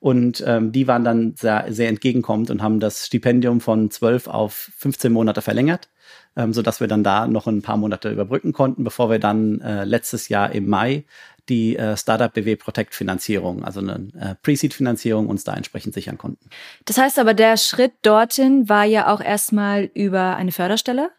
[0.00, 4.70] Und ähm, die waren dann sehr, sehr entgegenkommend und haben das Stipendium von 12 auf
[4.76, 5.88] 15 Monate verlängert
[6.36, 9.84] ähm, sodass wir dann da noch ein paar Monate überbrücken konnten, bevor wir dann äh,
[9.84, 11.04] letztes Jahr im Mai
[11.48, 16.16] die äh, Startup BW Protect Finanzierung, also eine äh, Pre-Seed Finanzierung uns da entsprechend sichern
[16.16, 16.48] konnten.
[16.84, 21.10] Das heißt aber, der Schritt dorthin war ja auch erstmal über eine Förderstelle.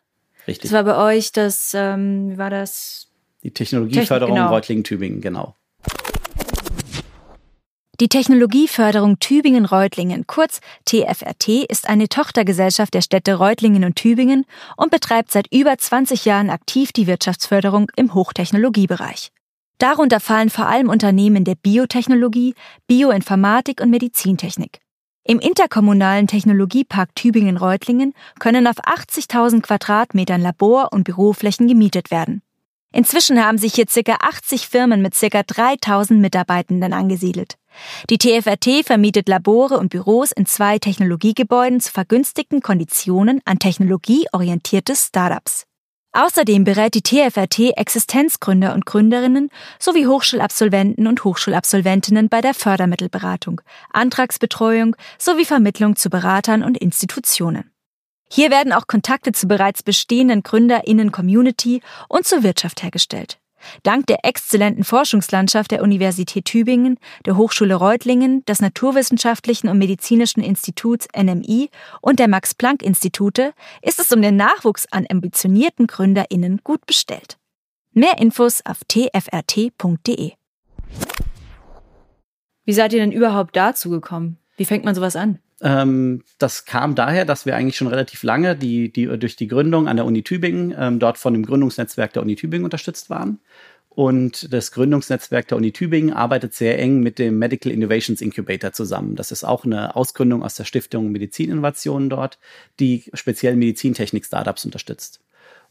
[0.48, 0.72] Richtig.
[0.72, 3.08] Das war bei euch das, ähm, wie war das?
[3.44, 4.56] Die Technologieförderung Technik, genau.
[4.56, 5.56] Reutlingen-Tübingen, genau.
[8.02, 15.32] Die Technologieförderung Tübingen-Reutlingen, kurz TFRT, ist eine Tochtergesellschaft der Städte Reutlingen und Tübingen und betreibt
[15.32, 19.32] seit über 20 Jahren aktiv die Wirtschaftsförderung im Hochtechnologiebereich.
[19.78, 22.56] Darunter fallen vor allem Unternehmen der Biotechnologie,
[22.88, 24.80] Bioinformatik und Medizintechnik.
[25.24, 32.42] Im interkommunalen Technologiepark Tübingen-Reutlingen können auf 80.000 Quadratmetern Labor- und Büroflächen gemietet werden.
[32.94, 34.18] Inzwischen haben sich hier ca.
[34.20, 35.44] 80 Firmen mit ca.
[35.44, 37.56] 3000 Mitarbeitenden angesiedelt.
[38.10, 45.66] Die TFRT vermietet Labore und Büros in zwei Technologiegebäuden zu vergünstigten Konditionen an technologieorientierte Startups.
[46.14, 49.50] Außerdem berät die TFRT Existenzgründer und Gründerinnen
[49.80, 53.62] sowie Hochschulabsolventen und Hochschulabsolventinnen bei der Fördermittelberatung,
[53.94, 57.71] Antragsbetreuung sowie Vermittlung zu Beratern und Institutionen.
[58.34, 63.40] Hier werden auch Kontakte zu bereits bestehenden Gründerinnen-Community und zur Wirtschaft hergestellt.
[63.84, 71.10] Dank der exzellenten Forschungslandschaft der Universität Tübingen, der Hochschule Reutlingen, des Naturwissenschaftlichen und Medizinischen Instituts
[71.14, 77.38] NMI und der Max-Planck-Institute ist es um den Nachwuchs an ambitionierten GründerInnen gut bestellt.
[77.92, 80.32] Mehr Infos auf tfrt.de.
[82.64, 84.38] Wie seid ihr denn überhaupt dazu gekommen?
[84.56, 85.40] Wie fängt man sowas an?
[85.62, 89.88] Ähm, das kam daher, dass wir eigentlich schon relativ lange die, die, durch die Gründung
[89.88, 93.40] an der Uni Tübingen ähm, dort von dem Gründungsnetzwerk der Uni Tübingen unterstützt waren.
[93.94, 99.16] Und das Gründungsnetzwerk der Uni Tübingen arbeitet sehr eng mit dem Medical Innovations Incubator zusammen.
[99.18, 102.40] Das ist auch eine Ausgründung aus der Stiftung Medizininnovationen dort,
[102.80, 105.20] die speziell Medizintechnik-Startups unterstützt.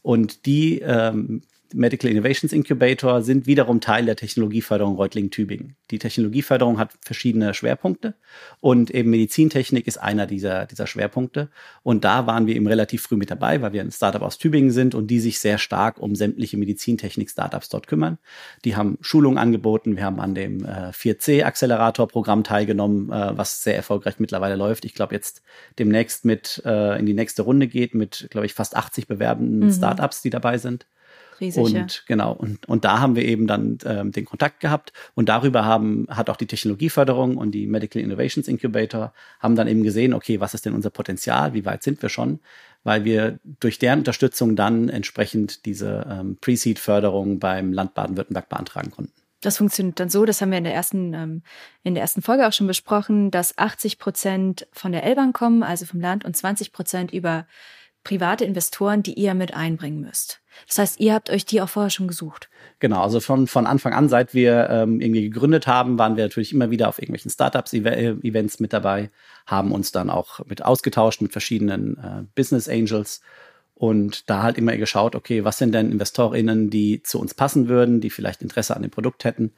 [0.03, 1.41] Und die ähm,
[1.73, 5.75] Medical Innovations Incubator sind wiederum Teil der Technologieförderung Reutlingen-Tübingen.
[5.91, 8.15] Die Technologieförderung hat verschiedene Schwerpunkte
[8.59, 11.49] und eben Medizintechnik ist einer dieser, dieser Schwerpunkte.
[11.83, 14.71] Und da waren wir eben relativ früh mit dabei, weil wir ein Startup aus Tübingen
[14.71, 18.17] sind und die sich sehr stark um sämtliche Medizintechnik-Startups dort kümmern.
[18.65, 19.95] Die haben Schulungen angeboten.
[19.95, 24.85] Wir haben an dem äh, 4C-Accelerator-Programm teilgenommen, äh, was sehr erfolgreich mittlerweile läuft.
[24.85, 25.41] Ich glaube, jetzt
[25.79, 29.73] demnächst mit äh, in die nächste Runde geht mit, glaube ich, fast 80 bewerbenden mhm.
[29.73, 30.85] Startups, die dabei sind
[31.41, 31.63] riesig.
[31.63, 31.85] Und ja.
[32.07, 36.07] genau, und, und da haben wir eben dann ähm, den Kontakt gehabt und darüber haben,
[36.09, 40.53] hat auch die Technologieförderung und die Medical Innovations Incubator haben dann eben gesehen, okay, was
[40.53, 42.39] ist denn unser Potenzial, wie weit sind wir schon,
[42.83, 49.13] weil wir durch deren Unterstützung dann entsprechend diese ähm, Pre-Seed-Förderung beim Land Baden-Württemberg beantragen konnten.
[49.41, 51.41] Das funktioniert dann so, das haben wir in der ersten, ähm,
[51.83, 55.85] in der ersten Folge auch schon besprochen, dass 80 Prozent von der L-Bank kommen, also
[55.85, 57.47] vom Land, und 20 Prozent über
[58.03, 60.41] private Investoren, die ihr mit einbringen müsst.
[60.67, 62.49] Das heißt, ihr habt euch die auch vorher schon gesucht.
[62.79, 66.53] Genau, also von, von Anfang an, seit wir ähm, irgendwie gegründet haben, waren wir natürlich
[66.53, 69.11] immer wieder auf irgendwelchen Startups-Events mit dabei,
[69.45, 73.21] haben uns dann auch mit ausgetauscht mit verschiedenen äh, Business Angels
[73.75, 78.01] und da halt immer geschaut, okay, was sind denn InvestorInnen, die zu uns passen würden,
[78.01, 79.53] die vielleicht Interesse an dem Produkt hätten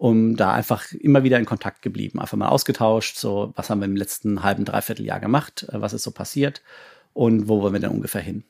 [0.00, 3.86] um da einfach immer wieder in Kontakt geblieben, einfach mal ausgetauscht, so was haben wir
[3.86, 6.62] im letzten halben, dreiviertel Jahr gemacht, äh, was ist so passiert
[7.12, 8.44] und wo wollen wir denn ungefähr hin.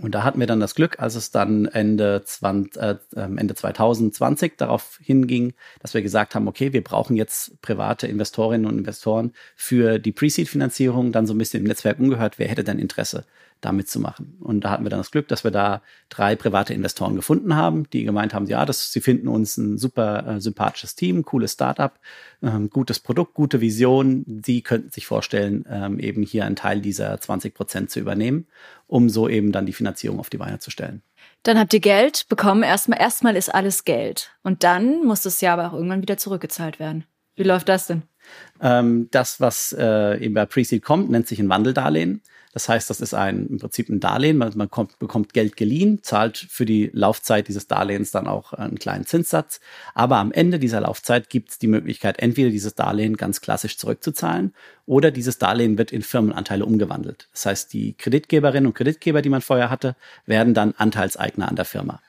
[0.00, 3.54] Und da hatten wir dann das Glück, als es dann Ende, 20, äh, ähm, Ende
[3.54, 9.32] 2020 darauf hinging, dass wir gesagt haben, okay, wir brauchen jetzt private Investorinnen und Investoren
[9.56, 13.24] für die Pre-Seed-Finanzierung, dann so ein bisschen im Netzwerk umgehört, wer hätte denn Interesse
[13.60, 14.36] damit zu machen.
[14.40, 17.88] Und da hatten wir dann das Glück, dass wir da drei private Investoren gefunden haben,
[17.90, 21.92] die gemeint haben, ja, das, sie finden uns ein super äh, sympathisches Team, cooles Startup,
[22.42, 24.42] ähm, gutes Produkt, gute Vision.
[24.44, 28.46] Sie könnten sich vorstellen, ähm, eben hier einen Teil dieser 20 Prozent zu übernehmen,
[28.86, 31.02] um so eben dann die Finanzierung auf die Beine zu stellen.
[31.42, 32.62] Dann habt ihr Geld bekommen.
[32.62, 34.32] Erstmal, erstmal ist alles Geld.
[34.42, 37.04] Und dann muss das ja aber auch irgendwann wieder zurückgezahlt werden.
[37.40, 38.02] Wie läuft das denn?
[38.60, 42.20] Ähm, das, was äh, eben bei Pre-Seed kommt, nennt sich ein Wandeldarlehen.
[42.52, 44.36] Das heißt, das ist ein, im Prinzip ein Darlehen.
[44.36, 48.78] Man, man kommt, bekommt Geld geliehen, zahlt für die Laufzeit dieses Darlehens dann auch einen
[48.78, 49.60] kleinen Zinssatz.
[49.94, 54.52] Aber am Ende dieser Laufzeit gibt es die Möglichkeit, entweder dieses Darlehen ganz klassisch zurückzuzahlen
[54.84, 57.30] oder dieses Darlehen wird in Firmenanteile umgewandelt.
[57.32, 61.64] Das heißt, die Kreditgeberinnen und Kreditgeber, die man vorher hatte, werden dann Anteilseigner an der
[61.64, 62.02] Firma.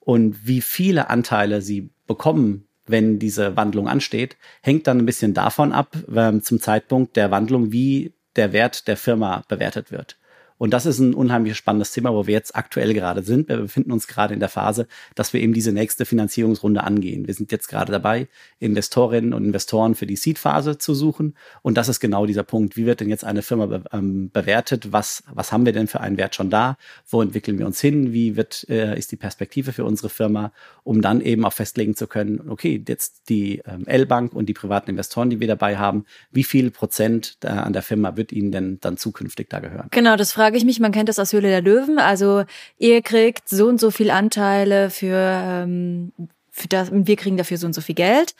[0.00, 5.72] Und wie viele Anteile sie bekommen, wenn diese Wandlung ansteht, hängt dann ein bisschen davon
[5.72, 10.16] ab, ähm, zum Zeitpunkt der Wandlung, wie der Wert der Firma bewertet wird.
[10.62, 13.48] Und das ist ein unheimlich spannendes Thema, wo wir jetzt aktuell gerade sind.
[13.48, 17.26] Wir befinden uns gerade in der Phase, dass wir eben diese nächste Finanzierungsrunde angehen.
[17.26, 18.28] Wir sind jetzt gerade dabei,
[18.60, 21.34] Investorinnen und Investoren für die Seed-Phase zu suchen.
[21.62, 22.76] Und das ist genau dieser Punkt.
[22.76, 24.92] Wie wird denn jetzt eine Firma be ähm, bewertet?
[24.92, 26.76] Was, was haben wir denn für einen Wert schon da?
[27.08, 28.12] Wo entwickeln wir uns hin?
[28.12, 30.52] Wie wird, äh, ist die Perspektive für unsere Firma?
[30.84, 34.90] Um dann eben auch festlegen zu können, okay, jetzt die ähm, L-Bank und die privaten
[34.90, 38.78] Investoren, die wir dabei haben, wie viel Prozent äh, an der Firma wird ihnen denn
[38.80, 39.88] dann zukünftig da gehören?
[39.90, 41.98] Genau, das frage ich mich, man kennt das aus Höhle der Löwen.
[41.98, 42.44] Also
[42.78, 46.12] ihr kriegt so und so viel Anteile für, ähm,
[46.50, 48.34] für das, und wir kriegen dafür so und so viel Geld.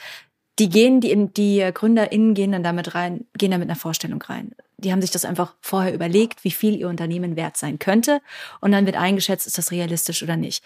[0.59, 4.53] die gehen, die, die GründerInnen gehen dann damit rein, gehen da mit einer Vorstellung rein.
[4.77, 8.21] Die haben sich das einfach vorher überlegt, wie viel ihr Unternehmen wert sein könnte.
[8.61, 10.63] Und dann wird eingeschätzt, ist das realistisch oder nicht.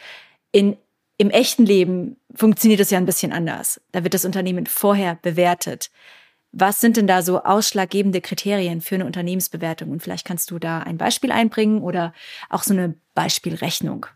[0.52, 0.76] In,
[1.18, 3.80] Im echten Leben funktioniert das ja ein bisschen anders.
[3.92, 5.90] Da wird das Unternehmen vorher bewertet.
[6.59, 9.90] Was sind denn da so ausschlaggebende Kriterien für eine Unternehmensbewertung?
[9.90, 12.14] Und vielleicht kannst du da ein Beispiel einbringen oder
[12.49, 14.07] auch so eine Beispielrechnung.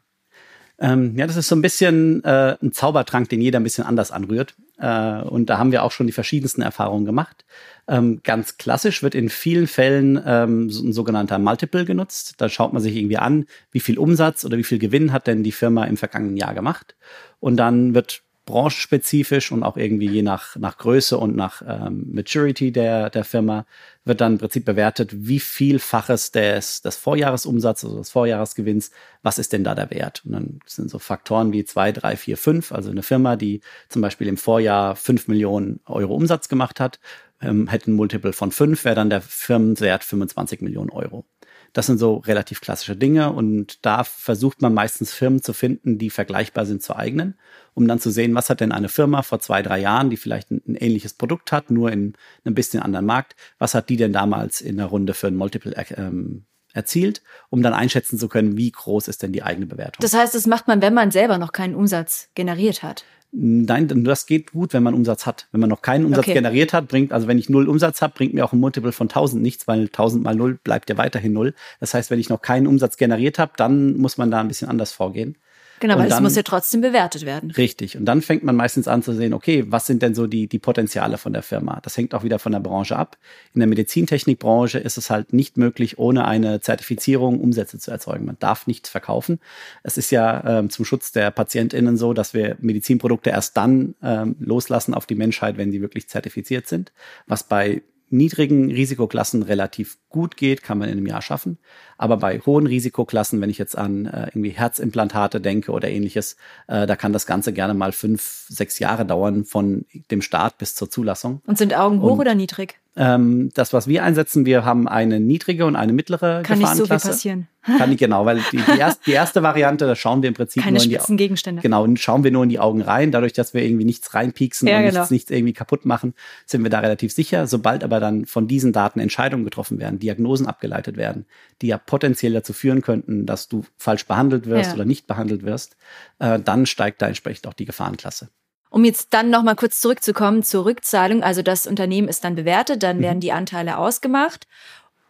[0.79, 4.11] Ähm, ja, das ist so ein bisschen äh, ein Zaubertrank, den jeder ein bisschen anders
[4.11, 4.55] anrührt.
[4.79, 7.45] Äh, und da haben wir auch schon die verschiedensten Erfahrungen gemacht.
[7.87, 12.37] Ähm, ganz klassisch wird in vielen Fällen ähm, so ein sogenannter Multiple genutzt.
[12.39, 15.43] Da schaut man sich irgendwie an, wie viel Umsatz oder wie viel Gewinn hat denn
[15.43, 16.97] die Firma im vergangenen Jahr gemacht.
[17.39, 22.73] Und dann wird branchenspezifisch und auch irgendwie je nach, nach Größe und nach ähm, Maturity
[22.73, 23.65] der, der Firma
[24.05, 28.91] wird dann im Prinzip bewertet, wie vielfaches des, des Vorjahresumsatzes, also des Vorjahresgewinns,
[29.23, 30.23] was ist denn da der Wert?
[30.25, 32.73] Und dann sind so Faktoren wie zwei, drei, vier, fünf.
[32.73, 36.99] Also eine Firma, die zum Beispiel im Vorjahr fünf Millionen Euro Umsatz gemacht hat,
[37.41, 41.25] ähm, hätte ein Multiple von fünf, wäre dann der Firmenwert 25 Millionen Euro.
[41.73, 46.11] Das sind so relativ klassische Dinge und da versucht man meistens Firmen zu finden, die
[46.11, 47.39] vergleichbar sind zu eigenen,
[47.75, 50.51] um dann zu sehen, was hat denn eine Firma vor zwei, drei Jahren, die vielleicht
[50.51, 54.13] ein, ein ähnliches Produkt hat, nur in einem bisschen anderen Markt, was hat die denn
[54.13, 58.71] damals in der Runde für ein Multiple ähm, erzielt, um dann einschätzen zu können, wie
[58.71, 60.01] groß ist denn die eigene Bewertung.
[60.01, 63.05] Das heißt, das macht man, wenn man selber noch keinen Umsatz generiert hat.
[63.33, 65.47] Nein, das geht gut, wenn man Umsatz hat.
[65.53, 66.35] Wenn man noch keinen Umsatz okay.
[66.35, 69.09] generiert hat, bringt, also wenn ich null Umsatz habe, bringt mir auch ein Multiple von
[69.09, 71.55] 1000 nichts, weil 1000 mal null bleibt ja weiterhin null.
[71.79, 74.69] Das heißt, wenn ich noch keinen Umsatz generiert habe, dann muss man da ein bisschen
[74.69, 75.37] anders vorgehen.
[75.81, 77.51] Genau, weil es muss ja trotzdem bewertet werden.
[77.51, 77.97] Richtig.
[77.97, 80.59] Und dann fängt man meistens an zu sehen, okay, was sind denn so die, die
[80.59, 81.81] Potenziale von der Firma?
[81.83, 83.17] Das hängt auch wieder von der Branche ab.
[83.55, 88.27] In der Medizintechnikbranche ist es halt nicht möglich, ohne eine Zertifizierung Umsätze zu erzeugen.
[88.27, 89.41] Man darf nichts verkaufen.
[89.83, 94.37] Es ist ja ähm, zum Schutz der PatientInnen so, dass wir Medizinprodukte erst dann ähm,
[94.39, 96.93] loslassen auf die Menschheit, wenn sie wirklich zertifiziert sind.
[97.27, 101.59] Was bei niedrigen Risikoklassen relativ gut geht, kann man in einem Jahr schaffen.
[101.97, 106.87] Aber bei hohen Risikoklassen, wenn ich jetzt an äh, irgendwie Herzimplantate denke oder ähnliches, äh,
[106.87, 110.91] da kann das Ganze gerne mal fünf, sechs Jahre dauern von dem Start bis zur
[110.91, 111.41] Zulassung.
[111.47, 112.80] Und sind Augen hoch Und, oder niedrig?
[113.01, 116.67] Ähm, das, was wir einsetzen, wir haben eine niedrige und eine mittlere Kann Gefahrenklasse.
[116.67, 117.49] Kann nicht so viel passieren.
[117.79, 120.63] Kann nicht, genau, weil die, die, erste, die erste Variante, da schauen wir im Prinzip
[120.63, 121.63] Keine nur in die Gegenstände.
[121.63, 123.11] Genau, schauen wir nur in die Augen rein.
[123.11, 124.99] Dadurch, dass wir irgendwie nichts reinpieksen ja, und genau.
[124.99, 126.13] nichts, nichts irgendwie kaputt machen,
[126.45, 127.47] sind wir da relativ sicher.
[127.47, 131.25] Sobald aber dann von diesen Daten Entscheidungen getroffen werden, Diagnosen abgeleitet werden,
[131.63, 134.75] die ja potenziell dazu führen könnten, dass du falsch behandelt wirst ja.
[134.75, 135.79] oder nicht behandelt wirst,
[136.19, 138.29] äh, dann steigt da entsprechend auch die Gefahrenklasse.
[138.71, 142.99] Um jetzt dann nochmal kurz zurückzukommen zur Rückzahlung, also das Unternehmen ist dann bewertet, dann
[142.99, 143.03] mhm.
[143.03, 144.47] werden die Anteile ausgemacht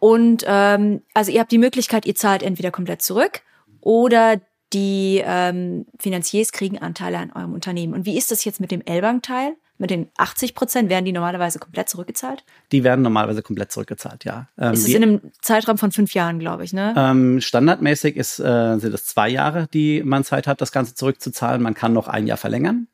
[0.01, 3.41] und ähm, also ihr habt die Möglichkeit, ihr zahlt entweder komplett zurück
[3.81, 4.41] oder
[4.73, 7.93] die ähm, Finanziers kriegen Anteile an eurem Unternehmen.
[7.93, 9.53] Und wie ist das jetzt mit dem L-Bank-Teil?
[9.77, 12.43] Mit den 80 Prozent werden die normalerweise komplett zurückgezahlt?
[12.71, 14.47] Die werden normalerweise komplett zurückgezahlt, ja.
[14.57, 16.95] Ähm, ist es in einem Zeitraum von fünf Jahren, glaube ich, ne?
[16.97, 21.61] Ähm, standardmäßig ist, äh, sind es zwei Jahre, die man Zeit hat, das Ganze zurückzuzahlen.
[21.61, 22.87] Man kann noch ein Jahr verlängern.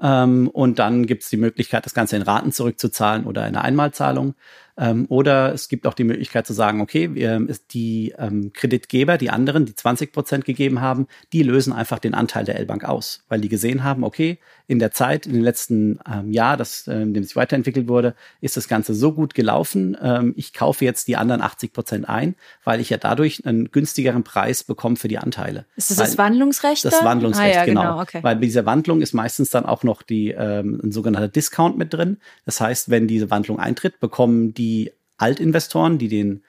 [0.00, 4.34] Ähm, und dann gibt es die Möglichkeit, das Ganze in Raten zurückzuzahlen oder eine Einmalzahlung.
[4.76, 9.30] Ähm, oder es gibt auch die Möglichkeit zu sagen, okay, wir, die ähm, Kreditgeber, die
[9.30, 13.40] anderen, die 20 Prozent gegeben haben, die lösen einfach den Anteil der L-Bank aus, weil
[13.40, 17.14] die gesehen haben, okay, in der Zeit, in den letzten ähm, Jahr, das, äh, in
[17.14, 19.96] dem sich weiterentwickelt wurde, ist das Ganze so gut gelaufen.
[20.00, 22.34] Ähm, ich kaufe jetzt die anderen 80 Prozent ein,
[22.64, 25.66] weil ich ja dadurch einen günstigeren Preis bekomme für die Anteile.
[25.76, 26.84] Ist das weil, das Wandlungsrecht?
[26.84, 27.82] Das Wandlungsrecht, ah, ja, genau.
[27.82, 28.20] genau okay.
[28.22, 31.92] Weil bei dieser Wandlung ist meistens dann auch noch die, ähm, ein sogenannter Discount mit
[31.92, 32.16] drin.
[32.46, 36.42] Das heißt, wenn diese Wandlung eintritt, bekommen die die Altinvestoren, die den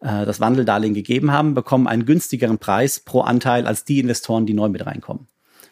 [0.00, 4.54] äh, das Wandeldarlehen gegeben haben, bekommen einen günstigeren Preis pro Anteil als die Investoren, die
[4.54, 5.28] neu mit reinkommen.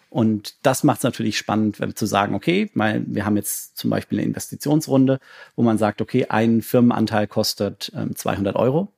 [0.09, 4.27] Und das macht es natürlich spannend, zu sagen, okay, wir haben jetzt zum Beispiel eine
[4.27, 5.19] Investitionsrunde,
[5.57, 8.89] wo man sagt, okay, ein Firmenanteil kostet ähm, 200 Euro.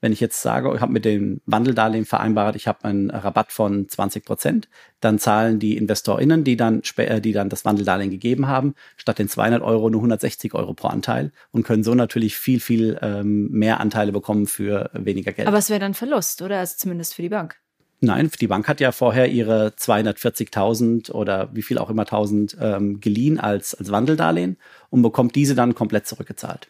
[0.00, 3.88] Wenn ich jetzt sage, ich habe mit dem Wandeldarlehen vereinbart, ich habe einen Rabatt von
[3.88, 4.68] 20 Prozent,
[5.00, 9.28] dann zahlen die InvestorInnen, die dann, äh, die dann das Wandeldarlehen gegeben haben, statt den
[9.28, 13.80] 200 Euro nur 160 Euro pro Anteil und können so natürlich viel, viel ähm, mehr
[13.80, 15.48] Anteile bekommen für weniger Geld.
[15.48, 16.58] Aber es wäre dann Verlust, oder?
[16.58, 17.56] Also zumindest für die Bank.
[18.00, 23.00] Nein, die Bank hat ja vorher ihre 240.000 oder wie viel auch immer 1000 ähm,
[23.00, 24.58] geliehen als, als Wandeldarlehen
[24.90, 26.68] und bekommt diese dann komplett zurückgezahlt.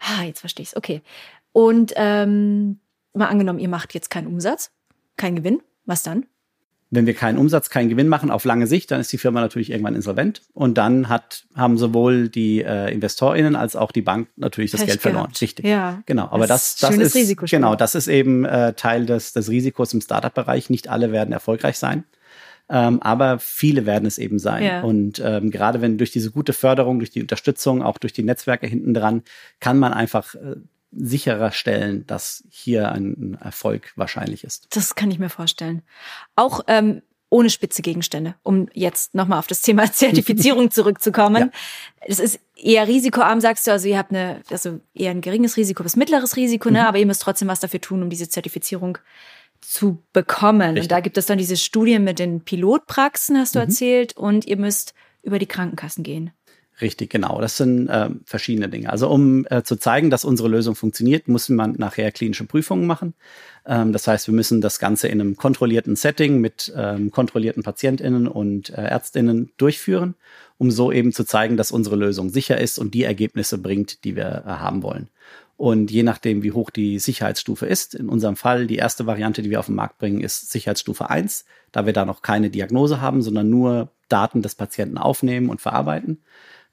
[0.00, 1.02] Ah, jetzt verstehe ich Okay.
[1.52, 2.80] Und ähm,
[3.14, 4.70] mal angenommen, ihr macht jetzt keinen Umsatz,
[5.16, 6.26] keinen Gewinn, was dann?
[6.92, 9.70] Wenn wir keinen Umsatz, keinen Gewinn machen auf lange Sicht, dann ist die Firma natürlich
[9.70, 14.72] irgendwann insolvent und dann hat, haben sowohl die äh, InvestorInnen als auch die Bank natürlich
[14.72, 15.24] das Pech Geld verloren.
[15.26, 15.40] Gehabt.
[15.40, 15.64] Richtig.
[15.64, 16.02] Ja.
[16.06, 16.24] Genau.
[16.32, 20.00] Aber das, das, das ist genau, das ist eben äh, Teil des, des Risikos im
[20.00, 20.68] Startup-Bereich.
[20.68, 22.02] Nicht alle werden erfolgreich sein.
[22.68, 24.64] Ähm, aber viele werden es eben sein.
[24.64, 24.82] Ja.
[24.82, 28.66] Und ähm, gerade wenn durch diese gute Förderung, durch die Unterstützung, auch durch die Netzwerke
[28.66, 29.22] hinten dran,
[29.60, 30.56] kann man einfach äh,
[30.92, 34.74] sicherer stellen, dass hier ein Erfolg wahrscheinlich ist.
[34.74, 35.82] Das kann ich mir vorstellen.
[36.36, 41.52] Auch ähm, ohne spitze Gegenstände, um jetzt nochmal auf das Thema Zertifizierung zurückzukommen.
[42.00, 42.24] Es ja.
[42.24, 45.96] ist eher risikoarm, sagst du, also ihr habt eine, also eher ein geringes Risiko bis
[45.96, 46.80] mittleres Risiko, ne?
[46.80, 46.86] Mhm.
[46.86, 48.98] aber ihr müsst trotzdem was dafür tun, um diese Zertifizierung
[49.60, 50.62] zu bekommen.
[50.62, 50.82] Richtig.
[50.82, 53.66] Und da gibt es dann diese Studien mit den Pilotpraxen, hast du mhm.
[53.66, 56.32] erzählt, und ihr müsst über die Krankenkassen gehen.
[56.80, 57.40] Richtig, genau.
[57.40, 58.90] Das sind äh, verschiedene Dinge.
[58.90, 63.14] Also um äh, zu zeigen, dass unsere Lösung funktioniert, muss man nachher klinische Prüfungen machen.
[63.66, 68.26] Ähm, das heißt, wir müssen das Ganze in einem kontrollierten Setting mit ähm, kontrollierten Patientinnen
[68.26, 70.14] und äh, Ärztinnen durchführen,
[70.56, 74.16] um so eben zu zeigen, dass unsere Lösung sicher ist und die Ergebnisse bringt, die
[74.16, 75.08] wir äh, haben wollen.
[75.58, 79.50] Und je nachdem, wie hoch die Sicherheitsstufe ist, in unserem Fall die erste Variante, die
[79.50, 83.20] wir auf den Markt bringen, ist Sicherheitsstufe 1, da wir da noch keine Diagnose haben,
[83.20, 86.22] sondern nur Daten des Patienten aufnehmen und verarbeiten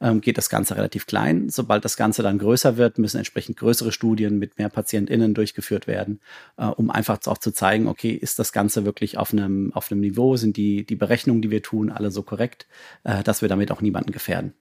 [0.01, 1.49] ähm, geht das Ganze relativ klein.
[1.49, 6.19] Sobald das Ganze dann größer wird, müssen entsprechend größere Studien mit mehr PatientInnen durchgeführt werden,
[6.57, 10.01] äh, um einfach auch zu zeigen, okay, ist das Ganze wirklich auf einem, auf einem
[10.01, 12.67] Niveau, sind die, die Berechnungen, die wir tun, alle so korrekt,
[13.03, 14.53] äh, dass wir damit auch niemanden gefährden.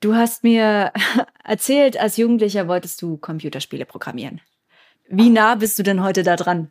[0.00, 0.92] Du hast mir
[1.44, 4.40] erzählt, als Jugendlicher wolltest du Computerspiele programmieren.
[5.08, 6.70] Wie nah bist du denn heute da dran?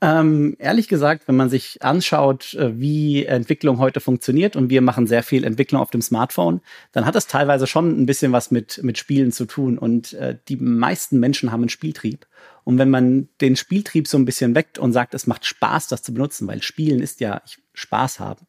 [0.00, 5.06] Ähm, ehrlich gesagt, wenn man sich anschaut, äh, wie Entwicklung heute funktioniert und wir machen
[5.06, 6.60] sehr viel Entwicklung auf dem Smartphone,
[6.92, 9.78] dann hat das teilweise schon ein bisschen was mit, mit Spielen zu tun.
[9.78, 12.26] Und äh, die meisten Menschen haben einen Spieltrieb.
[12.64, 16.02] Und wenn man den Spieltrieb so ein bisschen weckt und sagt, es macht Spaß, das
[16.02, 17.40] zu benutzen, weil Spielen ist ja
[17.72, 18.46] Spaß haben,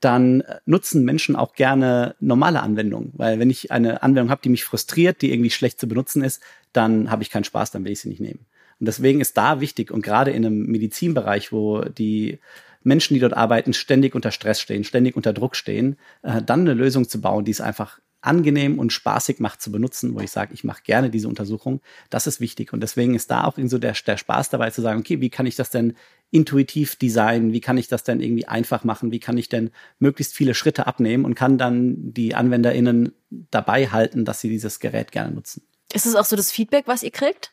[0.00, 3.12] dann äh, nutzen Menschen auch gerne normale Anwendungen.
[3.16, 6.42] Weil wenn ich eine Anwendung habe, die mich frustriert, die irgendwie schlecht zu benutzen ist,
[6.72, 8.46] dann habe ich keinen Spaß, dann will ich sie nicht nehmen.
[8.78, 12.38] Und deswegen ist da wichtig und gerade in einem Medizinbereich, wo die
[12.82, 16.74] Menschen, die dort arbeiten, ständig unter Stress stehen, ständig unter Druck stehen, äh, dann eine
[16.74, 20.52] Lösung zu bauen, die es einfach angenehm und spaßig macht zu benutzen, wo ich sage,
[20.52, 22.72] ich mache gerne diese Untersuchung, das ist wichtig.
[22.72, 25.46] Und deswegen ist da auch so der, der Spaß dabei zu sagen, okay, wie kann
[25.46, 25.96] ich das denn
[26.30, 27.52] intuitiv designen?
[27.52, 29.12] Wie kann ich das denn irgendwie einfach machen?
[29.12, 33.12] Wie kann ich denn möglichst viele Schritte abnehmen und kann dann die AnwenderInnen
[33.50, 35.62] dabei halten, dass sie dieses Gerät gerne nutzen?
[35.92, 37.52] Ist es auch so das Feedback, was ihr kriegt?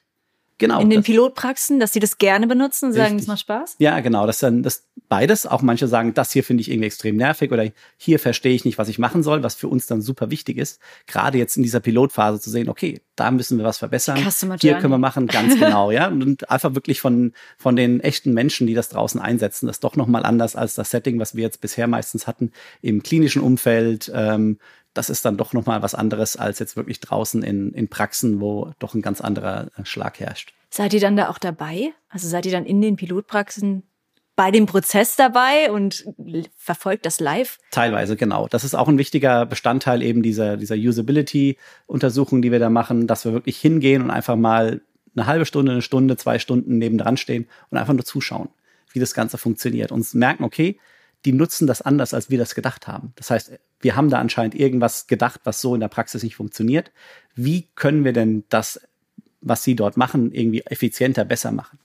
[0.64, 0.80] Genau.
[0.80, 3.76] In den Pilotpraxen, dass sie das gerne benutzen und sagen, es macht Spaß?
[3.80, 4.26] Ja, genau.
[4.26, 5.46] Das dann das beides.
[5.46, 8.78] Auch manche sagen, das hier finde ich irgendwie extrem nervig oder hier verstehe ich nicht,
[8.78, 10.80] was ich machen soll, was für uns dann super wichtig ist.
[11.06, 14.18] Gerade jetzt in dieser Pilotphase zu sehen, okay, da müssen wir was verbessern.
[14.18, 16.08] Customer hier können wir machen, ganz genau, ja.
[16.08, 19.96] Und einfach wirklich von, von den echten Menschen, die das draußen einsetzen, das ist doch
[19.96, 24.58] nochmal anders als das Setting, was wir jetzt bisher meistens hatten im klinischen Umfeld, ähm,
[24.94, 28.72] das ist dann doch nochmal was anderes als jetzt wirklich draußen in, in Praxen, wo
[28.80, 30.54] doch ein ganz anderer äh, Schlag herrscht.
[30.70, 31.94] Seid ihr dann da auch dabei?
[32.10, 33.84] Also seid ihr dann in den Pilotpraxen
[34.36, 36.06] bei dem Prozess dabei und
[36.58, 37.60] verfolgt das live?
[37.70, 38.48] Teilweise, genau.
[38.48, 43.26] Das ist auch ein wichtiger Bestandteil eben dieser, dieser Usability-Untersuchung, die wir da machen, dass
[43.26, 44.82] wir wirklich hingehen und einfach mal
[45.16, 48.50] eine halbe Stunde, eine Stunde, zwei Stunden nebendran stehen und einfach nur zuschauen,
[48.92, 49.92] wie das Ganze funktioniert.
[49.92, 50.80] Und merken, okay,
[51.26, 53.14] die nutzen das anders, als wir das gedacht haben.
[53.16, 56.92] Das heißt, wir haben da anscheinend irgendwas gedacht, was so in der Praxis nicht funktioniert.
[57.36, 58.80] Wie können wir denn das,
[59.42, 61.80] was sie dort machen, irgendwie effizienter, besser machen?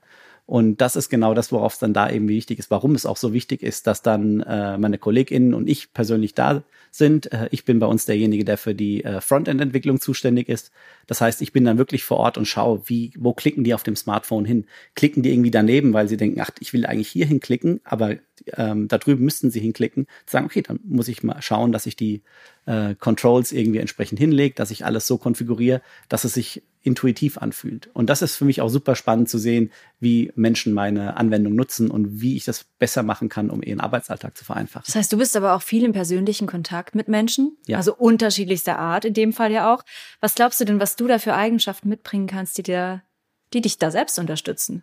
[0.49, 3.19] Und das ist genau das, worauf es dann da eben wichtig ist, warum es auch
[3.19, 7.31] so wichtig ist, dass dann äh, meine KollegInnen und ich persönlich da sind.
[7.35, 10.71] Äh, ich bin bei uns derjenige, der für die äh, Frontend-Entwicklung zuständig ist.
[11.07, 13.83] Das heißt, ich bin dann wirklich vor Ort und schaue, wie, wo klicken die auf
[13.83, 14.65] dem Smartphone hin?
[14.95, 18.17] Klicken die irgendwie daneben, weil sie denken, ach, ich will eigentlich hier hinklicken, aber
[18.55, 20.07] ähm, da drüben müssten sie hinklicken.
[20.25, 22.23] Sagen, okay, dann muss ich mal schauen, dass ich die
[22.65, 27.91] äh, Controls irgendwie entsprechend hinlege, dass ich alles so konfiguriere, dass es sich intuitiv anfühlt.
[27.93, 29.71] Und das ist für mich auch super spannend zu sehen,
[30.01, 34.37] wie Menschen meine Anwendung nutzen und wie ich das besser machen kann, um ihren Arbeitsalltag
[34.37, 34.85] zu vereinfachen.
[34.87, 37.77] Das heißt, du bist aber auch viel im persönlichen Kontakt mit Menschen, ja.
[37.77, 39.85] also unterschiedlichster Art, in dem Fall ja auch.
[40.21, 43.03] Was glaubst du denn, was du da für Eigenschaften mitbringen kannst, die dir,
[43.53, 44.83] die dich da selbst unterstützen?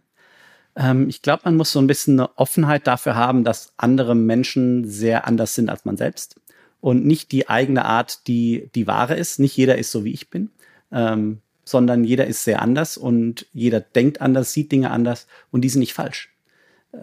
[0.75, 4.87] Ähm, ich glaube, man muss so ein bisschen eine Offenheit dafür haben, dass andere Menschen
[4.87, 6.39] sehr anders sind als man selbst
[6.81, 9.39] und nicht die eigene Art, die die wahre ist.
[9.39, 10.51] Nicht jeder ist so, wie ich bin.
[10.91, 15.69] Ähm, sondern jeder ist sehr anders und jeder denkt anders, sieht Dinge anders und die
[15.69, 16.29] sind nicht falsch.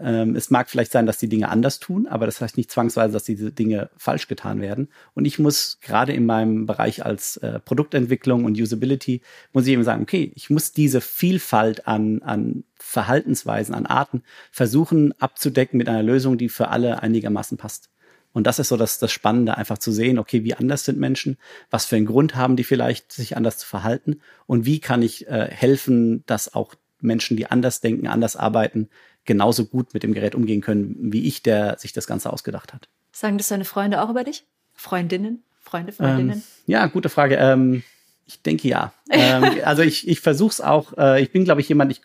[0.01, 3.13] Ähm, es mag vielleicht sein, dass die Dinge anders tun, aber das heißt nicht zwangsweise,
[3.13, 4.89] dass diese Dinge falsch getan werden.
[5.13, 9.83] Und ich muss gerade in meinem Bereich als äh, Produktentwicklung und Usability, muss ich eben
[9.83, 16.03] sagen, okay, ich muss diese Vielfalt an, an Verhaltensweisen, an Arten versuchen abzudecken mit einer
[16.03, 17.92] Lösung, die für alle einigermaßen passt.
[18.33, 21.37] Und das ist so das, das Spannende, einfach zu sehen, okay, wie anders sind Menschen,
[21.69, 25.27] was für einen Grund haben die vielleicht, sich anders zu verhalten und wie kann ich
[25.27, 28.89] äh, helfen, dass auch Menschen, die anders denken, anders arbeiten,
[29.25, 32.89] genauso gut mit dem Gerät umgehen können, wie ich, der sich das Ganze ausgedacht hat.
[33.11, 34.45] Sagen das deine Freunde auch über dich?
[34.73, 35.43] Freundinnen?
[35.59, 36.37] Freunde, Freundinnen?
[36.37, 37.35] Ähm, ja, gute Frage.
[37.35, 37.83] Ähm,
[38.25, 38.93] ich denke ja.
[39.09, 40.97] ähm, also ich, ich versuche es auch.
[40.97, 42.01] Äh, ich bin, glaube ich, jemand, ich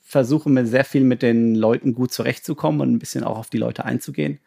[0.00, 3.58] versuche mir sehr viel mit den Leuten gut zurechtzukommen und ein bisschen auch auf die
[3.58, 4.40] Leute einzugehen.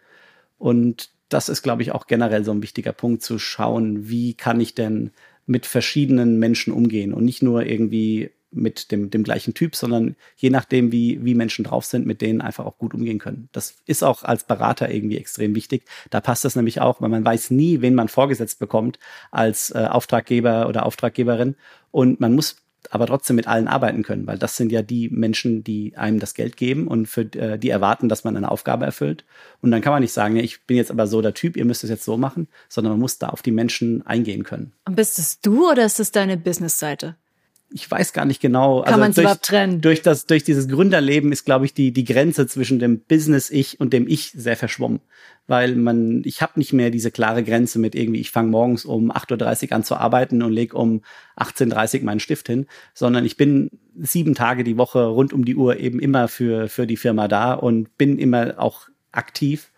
[0.57, 4.59] Und das ist, glaube ich, auch generell so ein wichtiger Punkt, zu schauen, wie kann
[4.59, 5.11] ich denn
[5.45, 10.49] mit verschiedenen Menschen umgehen und nicht nur irgendwie mit dem, dem gleichen Typ, sondern je
[10.49, 13.49] nachdem, wie, wie Menschen drauf sind, mit denen einfach auch gut umgehen können.
[13.51, 15.83] Das ist auch als Berater irgendwie extrem wichtig.
[16.09, 18.97] Da passt das nämlich auch, weil man weiß nie, wen man vorgesetzt bekommt
[19.31, 21.55] als äh, Auftraggeber oder Auftraggeberin.
[21.91, 22.64] Und man muss
[22.95, 26.33] aber trotzdem mit allen arbeiten können, weil das sind ja die Menschen, die einem das
[26.33, 29.25] Geld geben und für äh, die erwarten, dass man eine Aufgabe erfüllt.
[29.61, 31.65] Und dann kann man nicht sagen, ja, ich bin jetzt aber so der Typ, ihr
[31.65, 34.73] müsst es jetzt so machen, sondern man muss da auf die Menschen eingehen können.
[34.85, 37.15] Und bist es du oder ist es deine Businessseite?
[37.69, 38.81] Ich weiß gar nicht genau.
[38.81, 39.81] Kann also man es überhaupt trennen?
[39.81, 43.91] Durch das, durch dieses Gründerleben ist, glaube ich, die die Grenze zwischen dem Business-Ich und
[43.91, 45.01] dem Ich sehr verschwommen,
[45.47, 49.11] weil man, ich habe nicht mehr diese klare Grenze mit irgendwie, ich fange morgens um
[49.11, 51.01] 8:30 Uhr an zu arbeiten und leg um
[51.37, 55.55] 18:30 Uhr meinen Stift hin, sondern ich bin sieben Tage die Woche rund um die
[55.55, 59.71] Uhr eben immer für für die Firma da und bin immer auch aktiv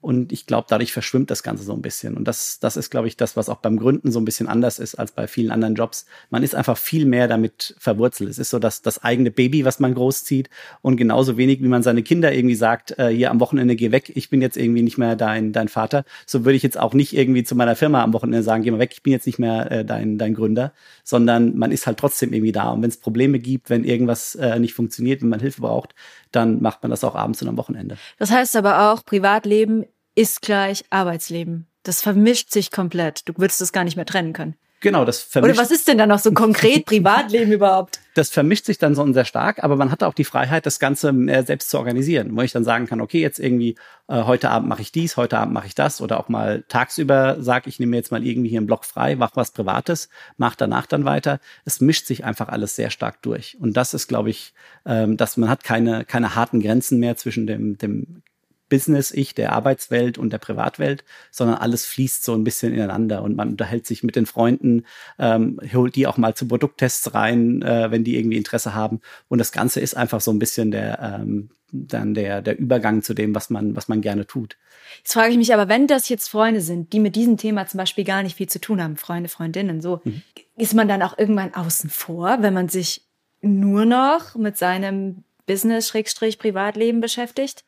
[0.00, 2.16] und ich glaube, dadurch verschwimmt das Ganze so ein bisschen.
[2.16, 4.78] Und das, das ist, glaube ich, das, was auch beim Gründen so ein bisschen anders
[4.78, 6.06] ist als bei vielen anderen Jobs.
[6.30, 8.30] Man ist einfach viel mehr damit verwurzelt.
[8.30, 10.48] Es ist so das, das eigene Baby, was man großzieht.
[10.80, 14.10] Und genauso wenig, wie man seine Kinder irgendwie sagt, äh, hier am Wochenende geh weg,
[14.14, 16.04] ich bin jetzt irgendwie nicht mehr dein, dein Vater.
[16.24, 18.78] So würde ich jetzt auch nicht irgendwie zu meiner Firma am Wochenende sagen, geh mal
[18.78, 20.72] weg, ich bin jetzt nicht mehr äh, dein, dein Gründer.
[21.04, 22.70] Sondern man ist halt trotzdem irgendwie da.
[22.70, 25.94] Und wenn es Probleme gibt, wenn irgendwas äh, nicht funktioniert, wenn man Hilfe braucht,
[26.32, 27.98] dann macht man das auch abends und am Wochenende.
[28.18, 29.84] Das heißt aber auch, Privatleben
[30.14, 31.66] ist gleich Arbeitsleben.
[31.82, 33.28] Das vermischt sich komplett.
[33.28, 34.56] Du würdest das gar nicht mehr trennen können.
[34.82, 35.54] Genau, das vermischt.
[35.54, 38.00] Oder was ist denn da noch so konkret Privatleben überhaupt?
[38.14, 41.12] Das vermischt sich dann so sehr stark, aber man hat auch die Freiheit, das Ganze
[41.44, 43.76] selbst zu organisieren, wo ich dann sagen kann, okay, jetzt irgendwie
[44.08, 47.36] äh, heute Abend mache ich dies, heute Abend mache ich das oder auch mal tagsüber
[47.40, 50.08] sage ich nehme jetzt mal irgendwie hier einen Block frei, mach was Privates,
[50.38, 51.40] mach danach dann weiter.
[51.66, 54.54] Es mischt sich einfach alles sehr stark durch und das ist, glaube ich,
[54.86, 58.22] ähm, dass man hat keine keine harten Grenzen mehr zwischen dem dem
[58.70, 63.50] Business-Ich der Arbeitswelt und der Privatwelt, sondern alles fließt so ein bisschen ineinander und man
[63.50, 64.86] unterhält sich mit den Freunden,
[65.18, 69.00] ähm, holt die auch mal zu Produkttests rein, äh, wenn die irgendwie Interesse haben.
[69.28, 73.14] Und das Ganze ist einfach so ein bisschen der, ähm, dann der, der Übergang zu
[73.14, 74.56] dem, was man, was man gerne tut.
[74.98, 77.78] Jetzt frage ich mich aber, wenn das jetzt Freunde sind, die mit diesem Thema zum
[77.78, 80.22] Beispiel gar nicht viel zu tun haben, Freunde, Freundinnen, so, mhm.
[80.56, 83.02] ist man dann auch irgendwann außen vor, wenn man sich
[83.40, 87.64] nur noch mit seinem Business-Privatleben beschäftigt?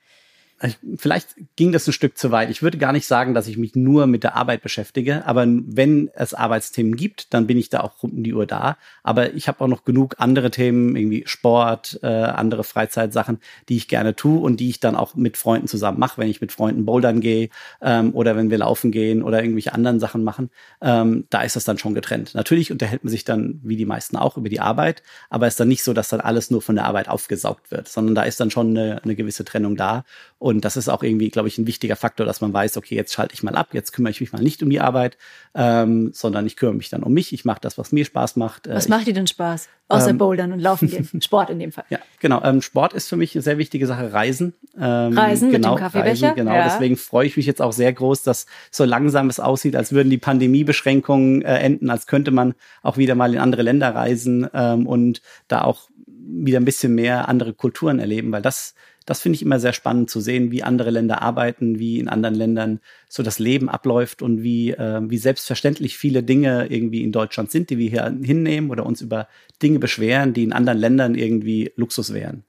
[0.97, 2.51] Vielleicht ging das ein Stück zu weit.
[2.51, 6.11] Ich würde gar nicht sagen, dass ich mich nur mit der Arbeit beschäftige, aber wenn
[6.15, 8.77] es Arbeitsthemen gibt, dann bin ich da auch rund um die Uhr da.
[9.03, 13.39] Aber ich habe auch noch genug andere Themen, irgendwie Sport, äh, andere Freizeitsachen,
[13.69, 16.41] die ich gerne tue und die ich dann auch mit Freunden zusammen mache, wenn ich
[16.41, 17.49] mit Freunden bouldern gehe
[17.81, 20.51] ähm, oder wenn wir laufen gehen oder irgendwelche anderen Sachen machen.
[20.81, 22.35] Ähm, da ist das dann schon getrennt.
[22.35, 25.61] Natürlich unterhält man sich dann, wie die meisten auch, über die Arbeit, aber es ist
[25.61, 28.39] dann nicht so, dass dann alles nur von der Arbeit aufgesaugt wird, sondern da ist
[28.39, 30.05] dann schon eine, eine gewisse Trennung da.
[30.39, 33.13] Und das ist auch irgendwie, glaube ich, ein wichtiger Faktor, dass man weiß, okay, jetzt
[33.13, 35.17] schalte ich mal ab, jetzt kümmere ich mich mal nicht um die Arbeit,
[35.55, 37.33] ähm, sondern ich kümmere mich dann um mich.
[37.33, 38.67] Ich mache das, was mir Spaß macht.
[38.67, 39.69] Äh, was macht dir denn Spaß?
[39.89, 41.09] Außer ähm, Bouldern und Laufen gehen.
[41.23, 41.85] Sport in dem Fall.
[41.91, 42.43] Ja, genau.
[42.43, 44.13] Ähm, Sport ist für mich eine sehr wichtige Sache.
[44.13, 44.55] Reisen.
[44.79, 46.29] Ähm, Reisen genau, mit dem Kaffeebecher.
[46.29, 46.55] Reisen, genau.
[46.55, 46.65] Ja.
[46.65, 50.11] Deswegen freue ich mich jetzt auch sehr groß, dass so langsam es aussieht, als würden
[50.11, 54.87] die Pandemiebeschränkungen äh, enden, als könnte man auch wieder mal in andere Länder reisen ähm,
[54.87, 55.89] und da auch
[56.25, 58.75] wieder ein bisschen mehr andere Kulturen erleben, weil das
[59.07, 62.35] das finde ich immer sehr spannend zu sehen, wie andere Länder arbeiten, wie in anderen
[62.35, 67.51] Ländern so das Leben abläuft und wie, äh, wie selbstverständlich viele Dinge irgendwie in Deutschland
[67.51, 69.29] sind, die wir hier hinnehmen oder uns über
[69.63, 72.45] Dinge beschweren, die in anderen Ländern irgendwie Luxus wären.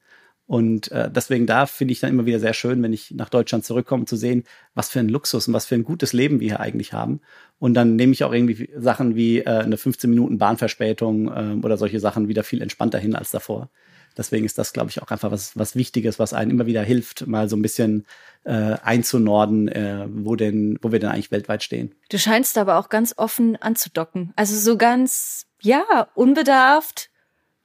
[0.46, 3.64] Und äh, deswegen da finde ich dann immer wieder sehr schön, wenn ich nach Deutschland
[3.64, 4.44] zurückkomme, zu sehen,
[4.76, 7.22] was für ein Luxus und was für ein gutes Leben wir hier eigentlich haben.
[7.60, 11.78] Und dann nehme ich auch irgendwie Sachen wie äh, eine 15 Minuten Bahnverspätung äh, oder
[11.78, 13.70] solche Sachen wieder viel entspannter hin als davor.
[14.18, 17.26] Deswegen ist das, glaube ich, auch einfach was, was Wichtiges, was einem immer wieder hilft,
[17.26, 18.06] mal so ein bisschen
[18.44, 21.96] äh, einzunorden, äh, wo denn, wo wir denn eigentlich weltweit stehen.
[22.10, 24.32] Du scheinst aber auch ganz offen anzudocken.
[24.36, 27.10] Also so ganz, ja, unbedarft,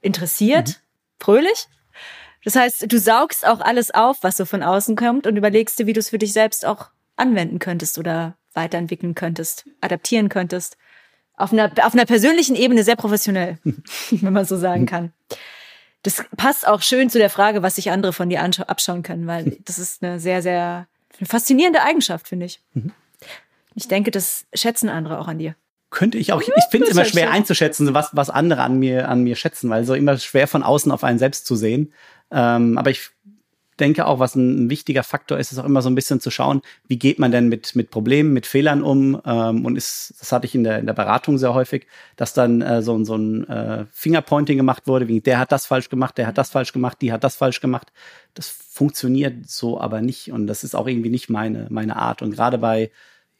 [0.01, 1.22] interessiert, mhm.
[1.24, 1.66] fröhlich.
[2.44, 5.86] Das heißt, du saugst auch alles auf, was so von außen kommt und überlegst dir,
[5.86, 10.78] wie du es für dich selbst auch anwenden könntest oder weiterentwickeln könntest, adaptieren könntest.
[11.36, 13.59] Auf einer, auf einer persönlichen Ebene sehr professionell,
[14.11, 15.12] wenn man so sagen kann
[16.03, 19.59] das passt auch schön zu der Frage, was sich andere von dir abschauen können, weil
[19.64, 20.86] das ist eine sehr, sehr
[21.18, 22.61] eine faszinierende Eigenschaft, finde ich.
[22.74, 22.92] Mhm.
[23.74, 25.55] Ich denke, das schätzen andere auch an dir.
[25.90, 26.42] Könnte ich auch.
[26.42, 29.70] Ich, ich finde es immer schwer einzuschätzen, was, was andere an mir, an mir schätzen,
[29.70, 31.92] weil so immer schwer von außen auf einen selbst zu sehen.
[32.30, 33.11] Ähm, aber ich
[33.79, 36.62] denke auch, was ein, wichtiger Faktor ist, ist auch immer so ein bisschen zu schauen,
[36.87, 39.20] wie geht man denn mit, mit Problemen, mit Fehlern um.
[39.24, 42.61] Ähm, und ist, das hatte ich in der, in der Beratung sehr häufig, dass dann
[42.61, 46.26] äh, so, so ein äh, Fingerpointing gemacht wurde, wie der hat das falsch gemacht, der
[46.26, 47.93] hat das falsch gemacht, die hat das falsch gemacht.
[48.35, 50.33] Das funktioniert so aber nicht.
[50.33, 52.22] Und das ist auch irgendwie nicht meine, meine Art.
[52.22, 52.91] Und gerade bei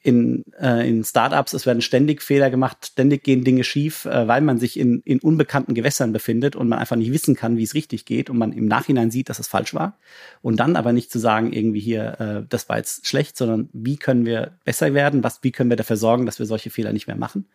[0.01, 4.43] in, äh, in Startups, es werden ständig Fehler gemacht, ständig gehen Dinge schief, äh, weil
[4.43, 7.75] man sich in, in unbekannten Gewässern befindet und man einfach nicht wissen kann, wie es
[7.75, 9.99] richtig geht und man im Nachhinein sieht, dass es falsch war.
[10.41, 13.97] Und dann aber nicht zu sagen, irgendwie hier, äh, das war jetzt schlecht, sondern wie
[13.97, 17.09] können wir besser werden, was, wie können wir dafür sorgen, dass wir solche Fehler nicht
[17.09, 17.47] mehr machen.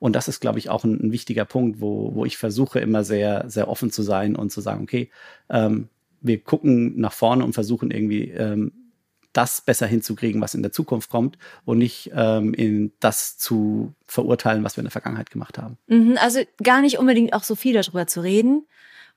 [0.00, 3.04] Und das ist, glaube ich, auch ein, ein wichtiger Punkt, wo, wo ich versuche, immer
[3.04, 5.08] sehr, sehr offen zu sein und zu sagen, okay,
[5.50, 5.88] ähm,
[6.20, 8.72] wir gucken nach vorne und versuchen irgendwie ähm,
[9.32, 14.64] das besser hinzukriegen, was in der Zukunft kommt und nicht ähm, in das zu verurteilen,
[14.64, 15.78] was wir in der Vergangenheit gemacht haben.
[15.86, 18.66] Mhm, also gar nicht unbedingt auch so viel darüber zu reden,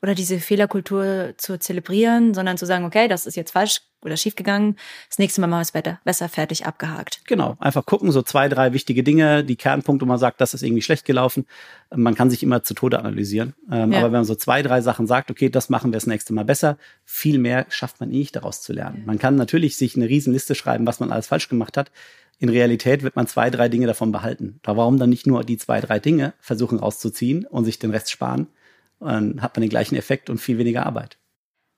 [0.02, 4.78] oder diese Fehlerkultur zu zelebrieren, sondern zu sagen, okay, das ist jetzt falsch oder schiefgegangen,
[5.10, 7.22] das nächste Mal machen wir es besser, besser fertig abgehakt.
[7.26, 10.64] Genau, einfach gucken, so zwei, drei wichtige Dinge, die Kernpunkte, wo man sagt, das ist
[10.64, 11.46] irgendwie schlecht gelaufen.
[11.94, 13.54] Man kann sich immer zu Tode analysieren.
[13.72, 14.00] Ähm, ja.
[14.00, 16.46] Aber wenn man so zwei, drei Sachen sagt, okay, das machen wir das nächste Mal
[16.46, 19.04] besser, viel mehr schafft man eh nicht daraus zu lernen.
[19.06, 21.92] Man kann natürlich sich eine Riesenliste schreiben, was man alles falsch gemacht hat.
[22.38, 24.60] In Realität wird man zwei, drei Dinge davon behalten.
[24.62, 28.12] Da warum dann nicht nur die zwei, drei Dinge versuchen rauszuziehen und sich den Rest
[28.12, 28.48] sparen,
[29.00, 31.18] dann hat man den gleichen Effekt und viel weniger Arbeit.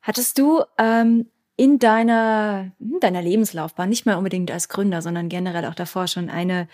[0.01, 1.27] Hattest du ähm,
[1.57, 6.29] in deiner, in deiner Lebenslaufbahn, nicht mal unbedingt als Gründer, sondern generell auch davor schon
[6.29, 6.67] eine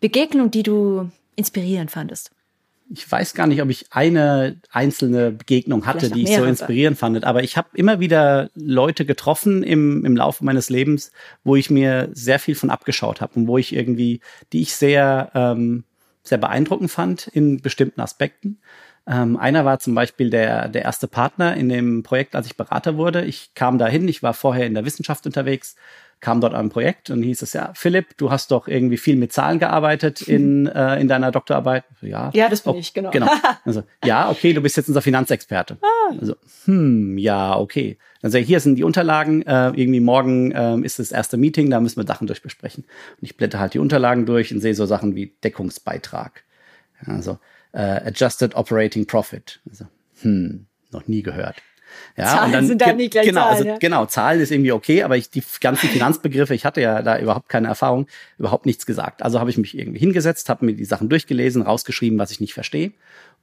[0.00, 2.32] Begegnung, die du inspirierend fandest?
[2.90, 7.24] Ich weiß gar nicht, ob ich eine einzelne Begegnung hatte, die ich so inspirierend fand.
[7.24, 11.10] Aber ich habe immer wieder Leute getroffen im, im Laufe meines Lebens,
[11.44, 14.20] wo ich mir sehr viel von abgeschaut habe und wo ich irgendwie,
[14.52, 15.84] die ich sehr, ähm,
[16.22, 18.58] sehr beeindruckend fand in bestimmten Aspekten.
[19.06, 22.96] Ähm, einer war zum Beispiel der, der erste Partner in dem Projekt, als ich Berater
[22.96, 23.24] wurde.
[23.24, 25.76] Ich kam dahin, ich war vorher in der Wissenschaft unterwegs,
[26.20, 29.16] kam dort an ein Projekt und hieß es ja, Philipp, du hast doch irgendwie viel
[29.16, 31.84] mit Zahlen gearbeitet in, äh, in deiner Doktorarbeit.
[32.00, 33.10] Ja, ja das bin oh, ich, genau.
[33.10, 33.30] genau.
[33.66, 35.76] Also, ja, okay, du bist jetzt unser Finanzexperte.
[35.82, 36.14] Ah.
[36.18, 36.34] Also,
[36.64, 37.98] hm, ja, okay.
[38.22, 42.00] Also hier sind die Unterlagen, äh, irgendwie morgen äh, ist das erste Meeting, da müssen
[42.00, 42.84] wir Sachen durchbesprechen.
[42.84, 46.42] Und ich blätter halt die Unterlagen durch und sehe so Sachen wie Deckungsbeitrag.
[47.04, 47.38] Also,
[47.74, 49.60] äh, Adjusted Operating Profit.
[49.68, 49.86] Also,
[50.22, 51.56] hm, noch nie gehört.
[52.16, 53.78] Ja, Zahlen und dann, sind da nicht gleich genau, Zahlen, also, ja.
[53.78, 57.48] genau, Zahlen ist irgendwie okay, aber ich, die ganzen Finanzbegriffe, ich hatte ja da überhaupt
[57.48, 58.06] keine Erfahrung,
[58.38, 59.22] überhaupt nichts gesagt.
[59.22, 62.54] Also habe ich mich irgendwie hingesetzt, habe mir die Sachen durchgelesen, rausgeschrieben, was ich nicht
[62.54, 62.92] verstehe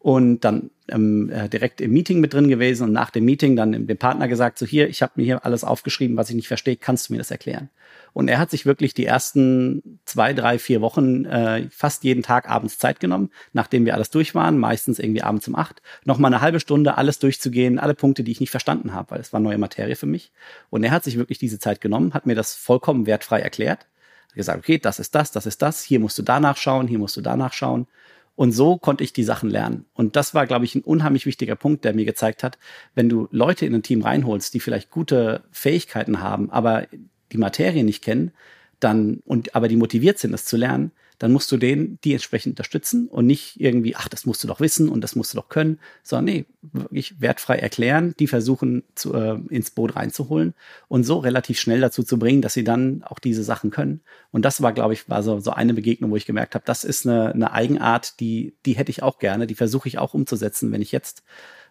[0.02, 3.86] und dann ähm, äh, direkt im Meeting mit drin gewesen und nach dem Meeting dann
[3.86, 6.76] dem Partner gesagt, so hier, ich habe mir hier alles aufgeschrieben, was ich nicht verstehe,
[6.76, 7.70] kannst du mir das erklären?
[8.14, 12.50] Und er hat sich wirklich die ersten zwei, drei, vier Wochen äh, fast jeden Tag
[12.50, 16.42] abends Zeit genommen, nachdem wir alles durch waren, meistens irgendwie abends um acht, nochmal eine
[16.42, 19.60] halbe Stunde alles durchzugehen, alle Punkte, die ich nicht verstanden habe, weil es war neue
[19.60, 20.32] Materie für mich.
[20.72, 23.82] Und er hat sich wirklich diese Zeit genommen, hat mir das vollkommen wertfrei erklärt,
[24.30, 27.00] hat gesagt, okay, das ist das, das ist das, hier musst du danach schauen, hier
[27.00, 27.88] musst du danach schauen.
[28.36, 29.86] Und so konnte ich die Sachen lernen.
[29.94, 32.58] Und das war, glaube ich, ein unheimlich wichtiger Punkt, der mir gezeigt hat,
[32.96, 36.88] wenn du Leute in ein Team reinholst, die vielleicht gute Fähigkeiten haben, aber
[37.32, 38.32] die Materie nicht kennen,
[38.80, 42.54] dann und aber die motiviert sind, das zu lernen, dann musst du denen die entsprechend
[42.54, 45.50] unterstützen und nicht irgendwie, ach, das musst du doch wissen und das musst du doch
[45.50, 50.56] können, sondern nee, wirklich wertfrei erklären, die versuchen zu, äh, ins Boot reinzuholen
[50.88, 54.02] und so relativ schnell dazu zu bringen, dass sie dann auch diese Sachen können.
[54.32, 56.84] Und das war, glaube ich, war so, so eine Begegnung, wo ich gemerkt habe, das
[56.84, 60.72] ist eine, eine Eigenart, die, die hätte ich auch gerne, die versuche ich auch umzusetzen,
[60.72, 61.22] wenn ich jetzt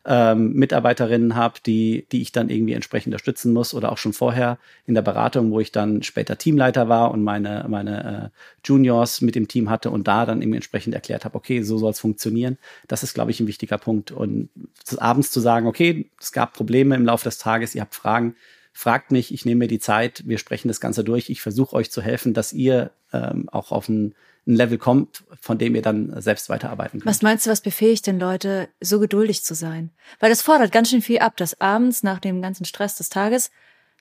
[0.07, 4.59] ähm, Mitarbeiterinnen habe, die, die ich dann irgendwie entsprechend unterstützen muss oder auch schon vorher
[4.87, 9.35] in der Beratung, wo ich dann später Teamleiter war und meine, meine äh, Juniors mit
[9.35, 12.57] dem Team hatte und da dann irgendwie entsprechend erklärt habe, okay, so soll es funktionieren.
[12.89, 14.11] Das ist, glaube ich, ein wichtiger Punkt.
[14.11, 14.49] Und
[14.97, 18.37] abends zu sagen, okay, es gab Probleme im Laufe des Tages, ihr habt Fragen,
[18.73, 21.91] fragt mich, ich nehme mir die Zeit, wir sprechen das Ganze durch, ich versuche euch
[21.91, 24.15] zu helfen, dass ihr ähm, auch auf ein
[24.47, 27.07] ein Level kommt, von dem ihr dann selbst weiterarbeiten könnt.
[27.07, 29.91] Was meinst du, was befähigt denn Leute, so geduldig zu sein?
[30.19, 33.51] Weil das fordert ganz schön viel ab, das abends nach dem ganzen Stress des Tages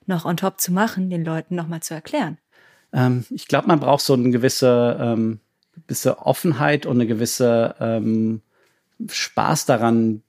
[0.05, 2.37] noch on top zu machen, den Leuten nochmal zu erklären.
[2.93, 5.39] Ähm, ich glaube, man braucht so eine gewisse, ähm,
[5.87, 8.41] gewisse Offenheit und eine gewisse ähm,
[9.07, 10.23] Spaß daran,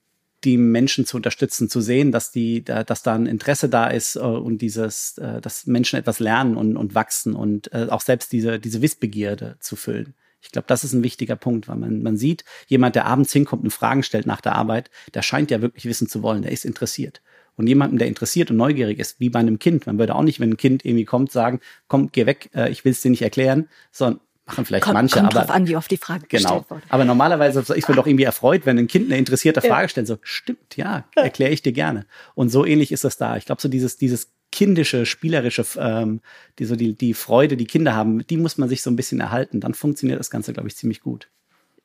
[0.45, 4.21] die Menschen zu unterstützen, zu sehen, dass die, dass da ein Interesse da ist äh,
[4.21, 8.59] und dieses, äh, dass Menschen etwas lernen und, und wachsen und äh, auch selbst diese,
[8.59, 10.15] diese Wissbegierde zu füllen.
[10.43, 13.63] Ich glaube, das ist ein wichtiger Punkt, weil man, man sieht, jemand, der abends hinkommt
[13.65, 16.65] und Fragen stellt nach der Arbeit, der scheint ja wirklich wissen zu wollen, der ist
[16.65, 17.21] interessiert.
[17.57, 20.41] Und jemandem, der interessiert und neugierig ist, wie bei einem Kind, man würde auch nicht,
[20.41, 23.69] wenn ein Kind irgendwie kommt, sagen, komm, geh weg, ich will es dir nicht erklären,
[23.93, 24.21] sondern
[24.51, 25.17] machen vielleicht kommt, manche.
[25.17, 26.43] Kommt aber, drauf an, wie oft die Frage genau.
[26.43, 26.83] gestellt wurde.
[26.89, 30.07] Aber normalerweise ist man doch irgendwie erfreut, wenn ein Kind eine interessierte Frage stellt.
[30.07, 32.07] So, stimmt, ja, erkläre ich dir gerne.
[32.35, 33.37] Und so ähnlich ist das da.
[33.37, 36.21] Ich glaube, so dieses, dieses kindische, spielerische, ähm,
[36.59, 39.21] die so die, die Freude, die Kinder haben, die muss man sich so ein bisschen
[39.21, 39.61] erhalten.
[39.61, 41.29] Dann funktioniert das Ganze, glaube ich, ziemlich gut.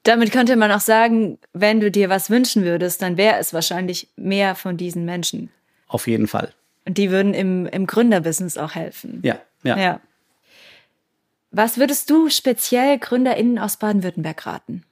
[0.03, 4.09] Damit könnte man auch sagen, wenn du dir was wünschen würdest, dann wäre es wahrscheinlich
[4.15, 5.49] mehr von diesen Menschen.
[5.87, 6.51] Auf jeden Fall.
[6.85, 9.19] Und die würden im, im Gründerbusiness auch helfen.
[9.23, 9.77] Ja, ja.
[9.77, 10.01] ja.
[11.57, 14.83] Was würdest du speziell GründerInnen aus Baden-Württemberg raten?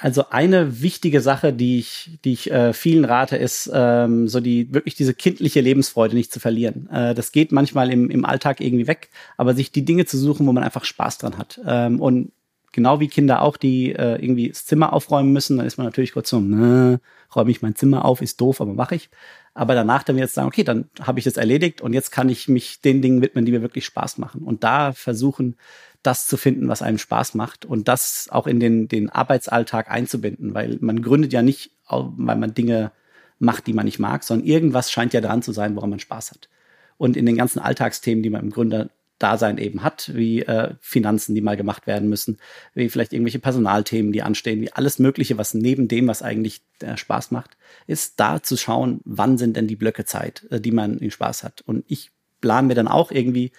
[0.00, 4.74] Also eine wichtige Sache, die ich, die ich äh, vielen rate, ist ähm, so die
[4.74, 6.90] wirklich diese kindliche Lebensfreude nicht zu verlieren.
[6.90, 10.44] Äh, das geht manchmal im, im Alltag irgendwie weg, aber sich die Dinge zu suchen,
[10.44, 11.60] wo man einfach Spaß dran hat.
[11.64, 12.32] Ähm, und
[12.72, 16.14] genau wie Kinder auch, die äh, irgendwie das Zimmer aufräumen müssen, dann ist man natürlich
[16.14, 19.08] kurz so, räume ich mein Zimmer auf, ist doof, aber mache ich.
[19.54, 22.48] Aber danach dann jetzt sagen, okay, dann habe ich das erledigt und jetzt kann ich
[22.48, 24.42] mich den Dingen widmen, die mir wirklich Spaß machen.
[24.42, 25.56] Und da versuchen,
[26.02, 30.54] das zu finden, was einem Spaß macht und das auch in den, den Arbeitsalltag einzubinden,
[30.54, 32.92] weil man gründet ja nicht, weil man Dinge
[33.38, 36.30] macht, die man nicht mag, sondern irgendwas scheint ja dran zu sein, woran man Spaß
[36.32, 36.48] hat.
[36.96, 38.90] Und in den ganzen Alltagsthemen, die man im Gründer
[39.22, 42.38] Dasein eben hat, wie äh, Finanzen, die mal gemacht werden müssen,
[42.74, 46.96] wie vielleicht irgendwelche Personalthemen, die anstehen, wie alles Mögliche, was neben dem, was eigentlich äh,
[46.96, 50.98] Spaß macht, ist da zu schauen, wann sind denn die Blöcke Zeit, äh, die man
[50.98, 51.60] in Spaß hat.
[51.60, 52.10] Und ich
[52.42, 53.52] plane mir dann auch irgendwie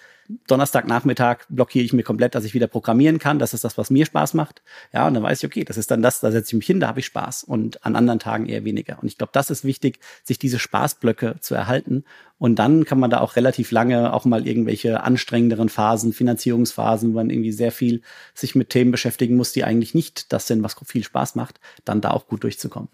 [0.46, 3.38] Donnerstagnachmittag blockiere ich mir komplett, dass ich wieder programmieren kann.
[3.38, 4.62] Das ist das, was mir Spaß macht.
[4.92, 6.80] Ja, und dann weiß ich, okay, das ist dann das, da setze ich mich hin,
[6.80, 7.44] da habe ich Spaß.
[7.44, 8.98] Und an anderen Tagen eher weniger.
[9.00, 12.04] Und ich glaube, das ist wichtig, sich diese Spaßblöcke zu erhalten.
[12.38, 17.16] Und dann kann man da auch relativ lange auch mal irgendwelche anstrengenderen Phasen, Finanzierungsphasen, wo
[17.16, 18.00] man irgendwie sehr viel
[18.32, 22.00] sich mit Themen beschäftigen muss, die eigentlich nicht das sind, was viel Spaß macht, dann
[22.00, 22.88] da auch gut durchzukommen.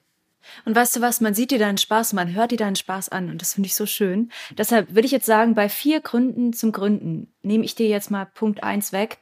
[0.64, 3.30] Und weißt du was, man sieht dir deinen Spaß, man hört dir deinen Spaß an
[3.30, 4.30] und das finde ich so schön.
[4.56, 8.24] Deshalb würde ich jetzt sagen, bei vier Gründen zum Gründen nehme ich dir jetzt mal
[8.26, 9.18] Punkt eins weg,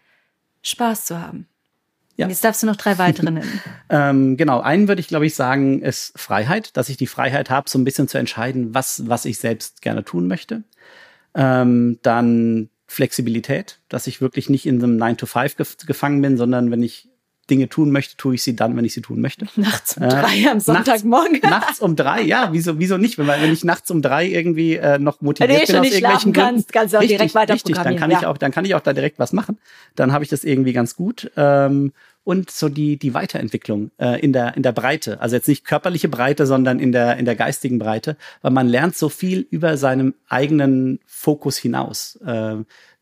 [0.62, 1.46] Spaß zu haben.
[2.16, 2.26] Ja.
[2.26, 3.60] Und jetzt darfst du noch drei weitere nennen.
[3.90, 7.70] ähm, genau, einen würde ich, glaube ich, sagen, ist Freiheit, dass ich die Freiheit habe,
[7.70, 10.64] so ein bisschen zu entscheiden, was, was ich selbst gerne tun möchte.
[11.34, 15.56] Ähm, dann Flexibilität, dass ich wirklich nicht in so einem 9 to 5
[15.86, 17.08] gefangen bin, sondern wenn ich
[17.50, 19.46] Dinge tun möchte, tue ich sie dann, wenn ich sie tun möchte.
[19.56, 21.40] Nachts um äh, drei am Sonntagmorgen.
[21.40, 23.18] Nachts, nachts, um drei, ja, wieso, wieso nicht?
[23.18, 26.50] Wenn, wenn ich nachts um drei irgendwie äh, noch motiviert wenn bin aus irgendwelchen Gründen.
[26.50, 28.18] Kannst, kannst du auch richtig, direkt weiter richtig, dann kann ja.
[28.18, 29.58] ich auch, dann kann ich auch da direkt was machen.
[29.94, 31.30] Dann habe ich das irgendwie ganz gut.
[31.36, 31.92] Ähm,
[32.24, 36.10] und so die die Weiterentwicklung äh, in der in der Breite, also jetzt nicht körperliche
[36.10, 40.12] Breite, sondern in der in der geistigen Breite, weil man lernt so viel über seinem
[40.28, 42.16] eigenen Fokus hinaus.
[42.16, 42.56] Äh,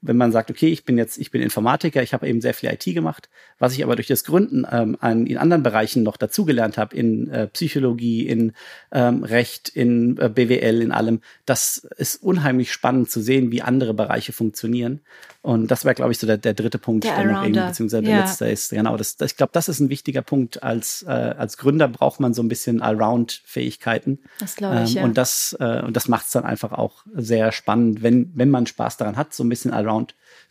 [0.06, 2.70] wenn man sagt, okay, ich bin jetzt, ich bin Informatiker, ich habe eben sehr viel
[2.70, 3.28] IT gemacht,
[3.58, 7.28] was ich aber durch das Gründen ähm, an, in anderen Bereichen noch dazugelernt habe, in
[7.30, 8.52] äh, Psychologie, in
[8.92, 13.94] ähm, Recht, in äh, BWL, in allem, das ist unheimlich spannend zu sehen, wie andere
[13.94, 15.00] Bereiche funktionieren.
[15.46, 18.02] Und das wäre, glaube ich, so der, der dritte Punkt, der, der noch irgendwie, beziehungsweise
[18.02, 18.20] der ja.
[18.22, 18.70] letzte ist.
[18.70, 20.64] Genau, das, ich glaube, das ist ein wichtiger Punkt.
[20.64, 24.18] Als, äh, als Gründer braucht man so ein bisschen Allround-Fähigkeiten.
[24.40, 24.96] Das glaube ich.
[24.96, 25.04] Ähm, ja.
[25.04, 28.66] Und das, äh, und das macht es dann einfach auch sehr spannend, wenn, wenn man
[28.66, 29.70] Spaß daran hat, so ein bisschen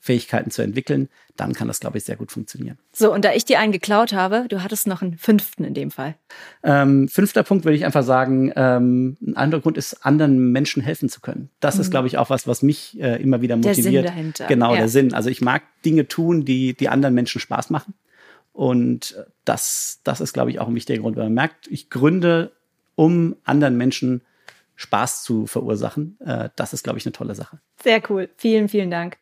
[0.05, 2.77] Allround-Fähigkeiten zu entwickeln, dann kann das, glaube ich, sehr gut funktionieren.
[2.93, 5.91] So, und da ich dir einen geklaut habe, du hattest noch einen fünften in dem
[5.91, 6.15] Fall.
[6.63, 11.09] Ähm, fünfter Punkt würde ich einfach sagen, ähm, ein anderer Grund ist, anderen Menschen helfen
[11.09, 11.49] zu können.
[11.59, 11.81] Das mhm.
[11.81, 13.77] ist, glaube ich, auch was, was mich äh, immer wieder motiviert.
[13.77, 14.47] Der Sinn dahinter.
[14.47, 14.79] Genau, ja.
[14.79, 15.13] der Sinn.
[15.13, 17.93] Also ich mag Dinge tun, die, die anderen Menschen Spaß machen.
[18.53, 22.53] Und das, das ist, glaube ich, auch ein wichtiger Grund, weil man merkt, ich gründe,
[22.95, 24.21] um anderen Menschen
[24.77, 26.17] Spaß zu verursachen.
[26.25, 27.59] Äh, das ist, glaube ich, eine tolle Sache.
[27.83, 28.29] Sehr cool.
[28.37, 29.17] Vielen, vielen Dank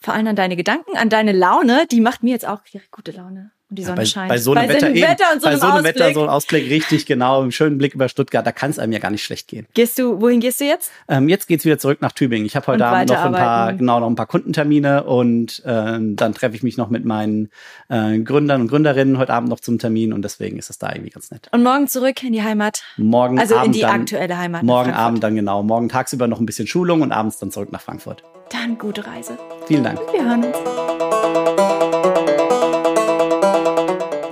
[0.00, 1.86] vor allem an deine Gedanken, an deine Laune.
[1.90, 3.52] Die macht mir jetzt auch gute Laune.
[3.70, 4.28] Und die Sonne ja, bei, scheint.
[4.30, 6.22] Bei so einem bei Wetter, eben, Wetter und so einem, bei so einem Wetter, so
[6.22, 9.10] ein Ausblick, richtig genau, im schönen Blick über Stuttgart, da kann es einem ja gar
[9.10, 9.66] nicht schlecht gehen.
[9.74, 10.90] Gehst du, wohin gehst du jetzt?
[11.06, 12.46] Ähm, jetzt geht's wieder zurück nach Tübingen.
[12.46, 16.34] Ich habe heute Abend noch ein paar, genau, noch ein paar Kundentermine und äh, dann
[16.34, 17.50] treffe ich mich noch mit meinen
[17.90, 21.10] äh, Gründern und Gründerinnen heute Abend noch zum Termin und deswegen ist es da irgendwie
[21.10, 21.48] ganz nett.
[21.52, 22.82] Und morgen zurück in die Heimat?
[22.96, 24.62] Morgen also Abend in die dann, aktuelle Heimat.
[24.62, 25.62] Morgen Abend dann genau.
[25.62, 28.22] Morgen tagsüber noch ein bisschen Schulung und abends dann zurück nach Frankfurt.
[28.50, 29.36] Dann gute Reise.
[29.66, 30.00] Vielen Dank.
[30.10, 32.17] Wir hören uns.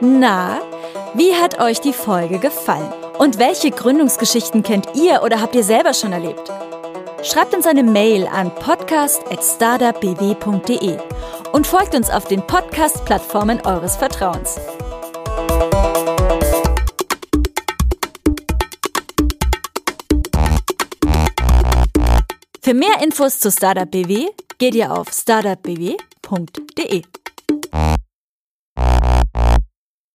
[0.01, 0.61] Na,
[1.15, 2.93] wie hat euch die Folge gefallen?
[3.19, 6.53] Und welche Gründungsgeschichten kennt ihr oder habt ihr selber schon erlebt?
[7.23, 10.99] Schreibt uns eine Mail an podcast.startupbw.de
[11.53, 14.61] und folgt uns auf den Podcast-Plattformen eures Vertrauens.
[22.61, 24.27] Für mehr Infos zu Startup BW
[24.59, 25.97] geht ihr auf startupbw.de.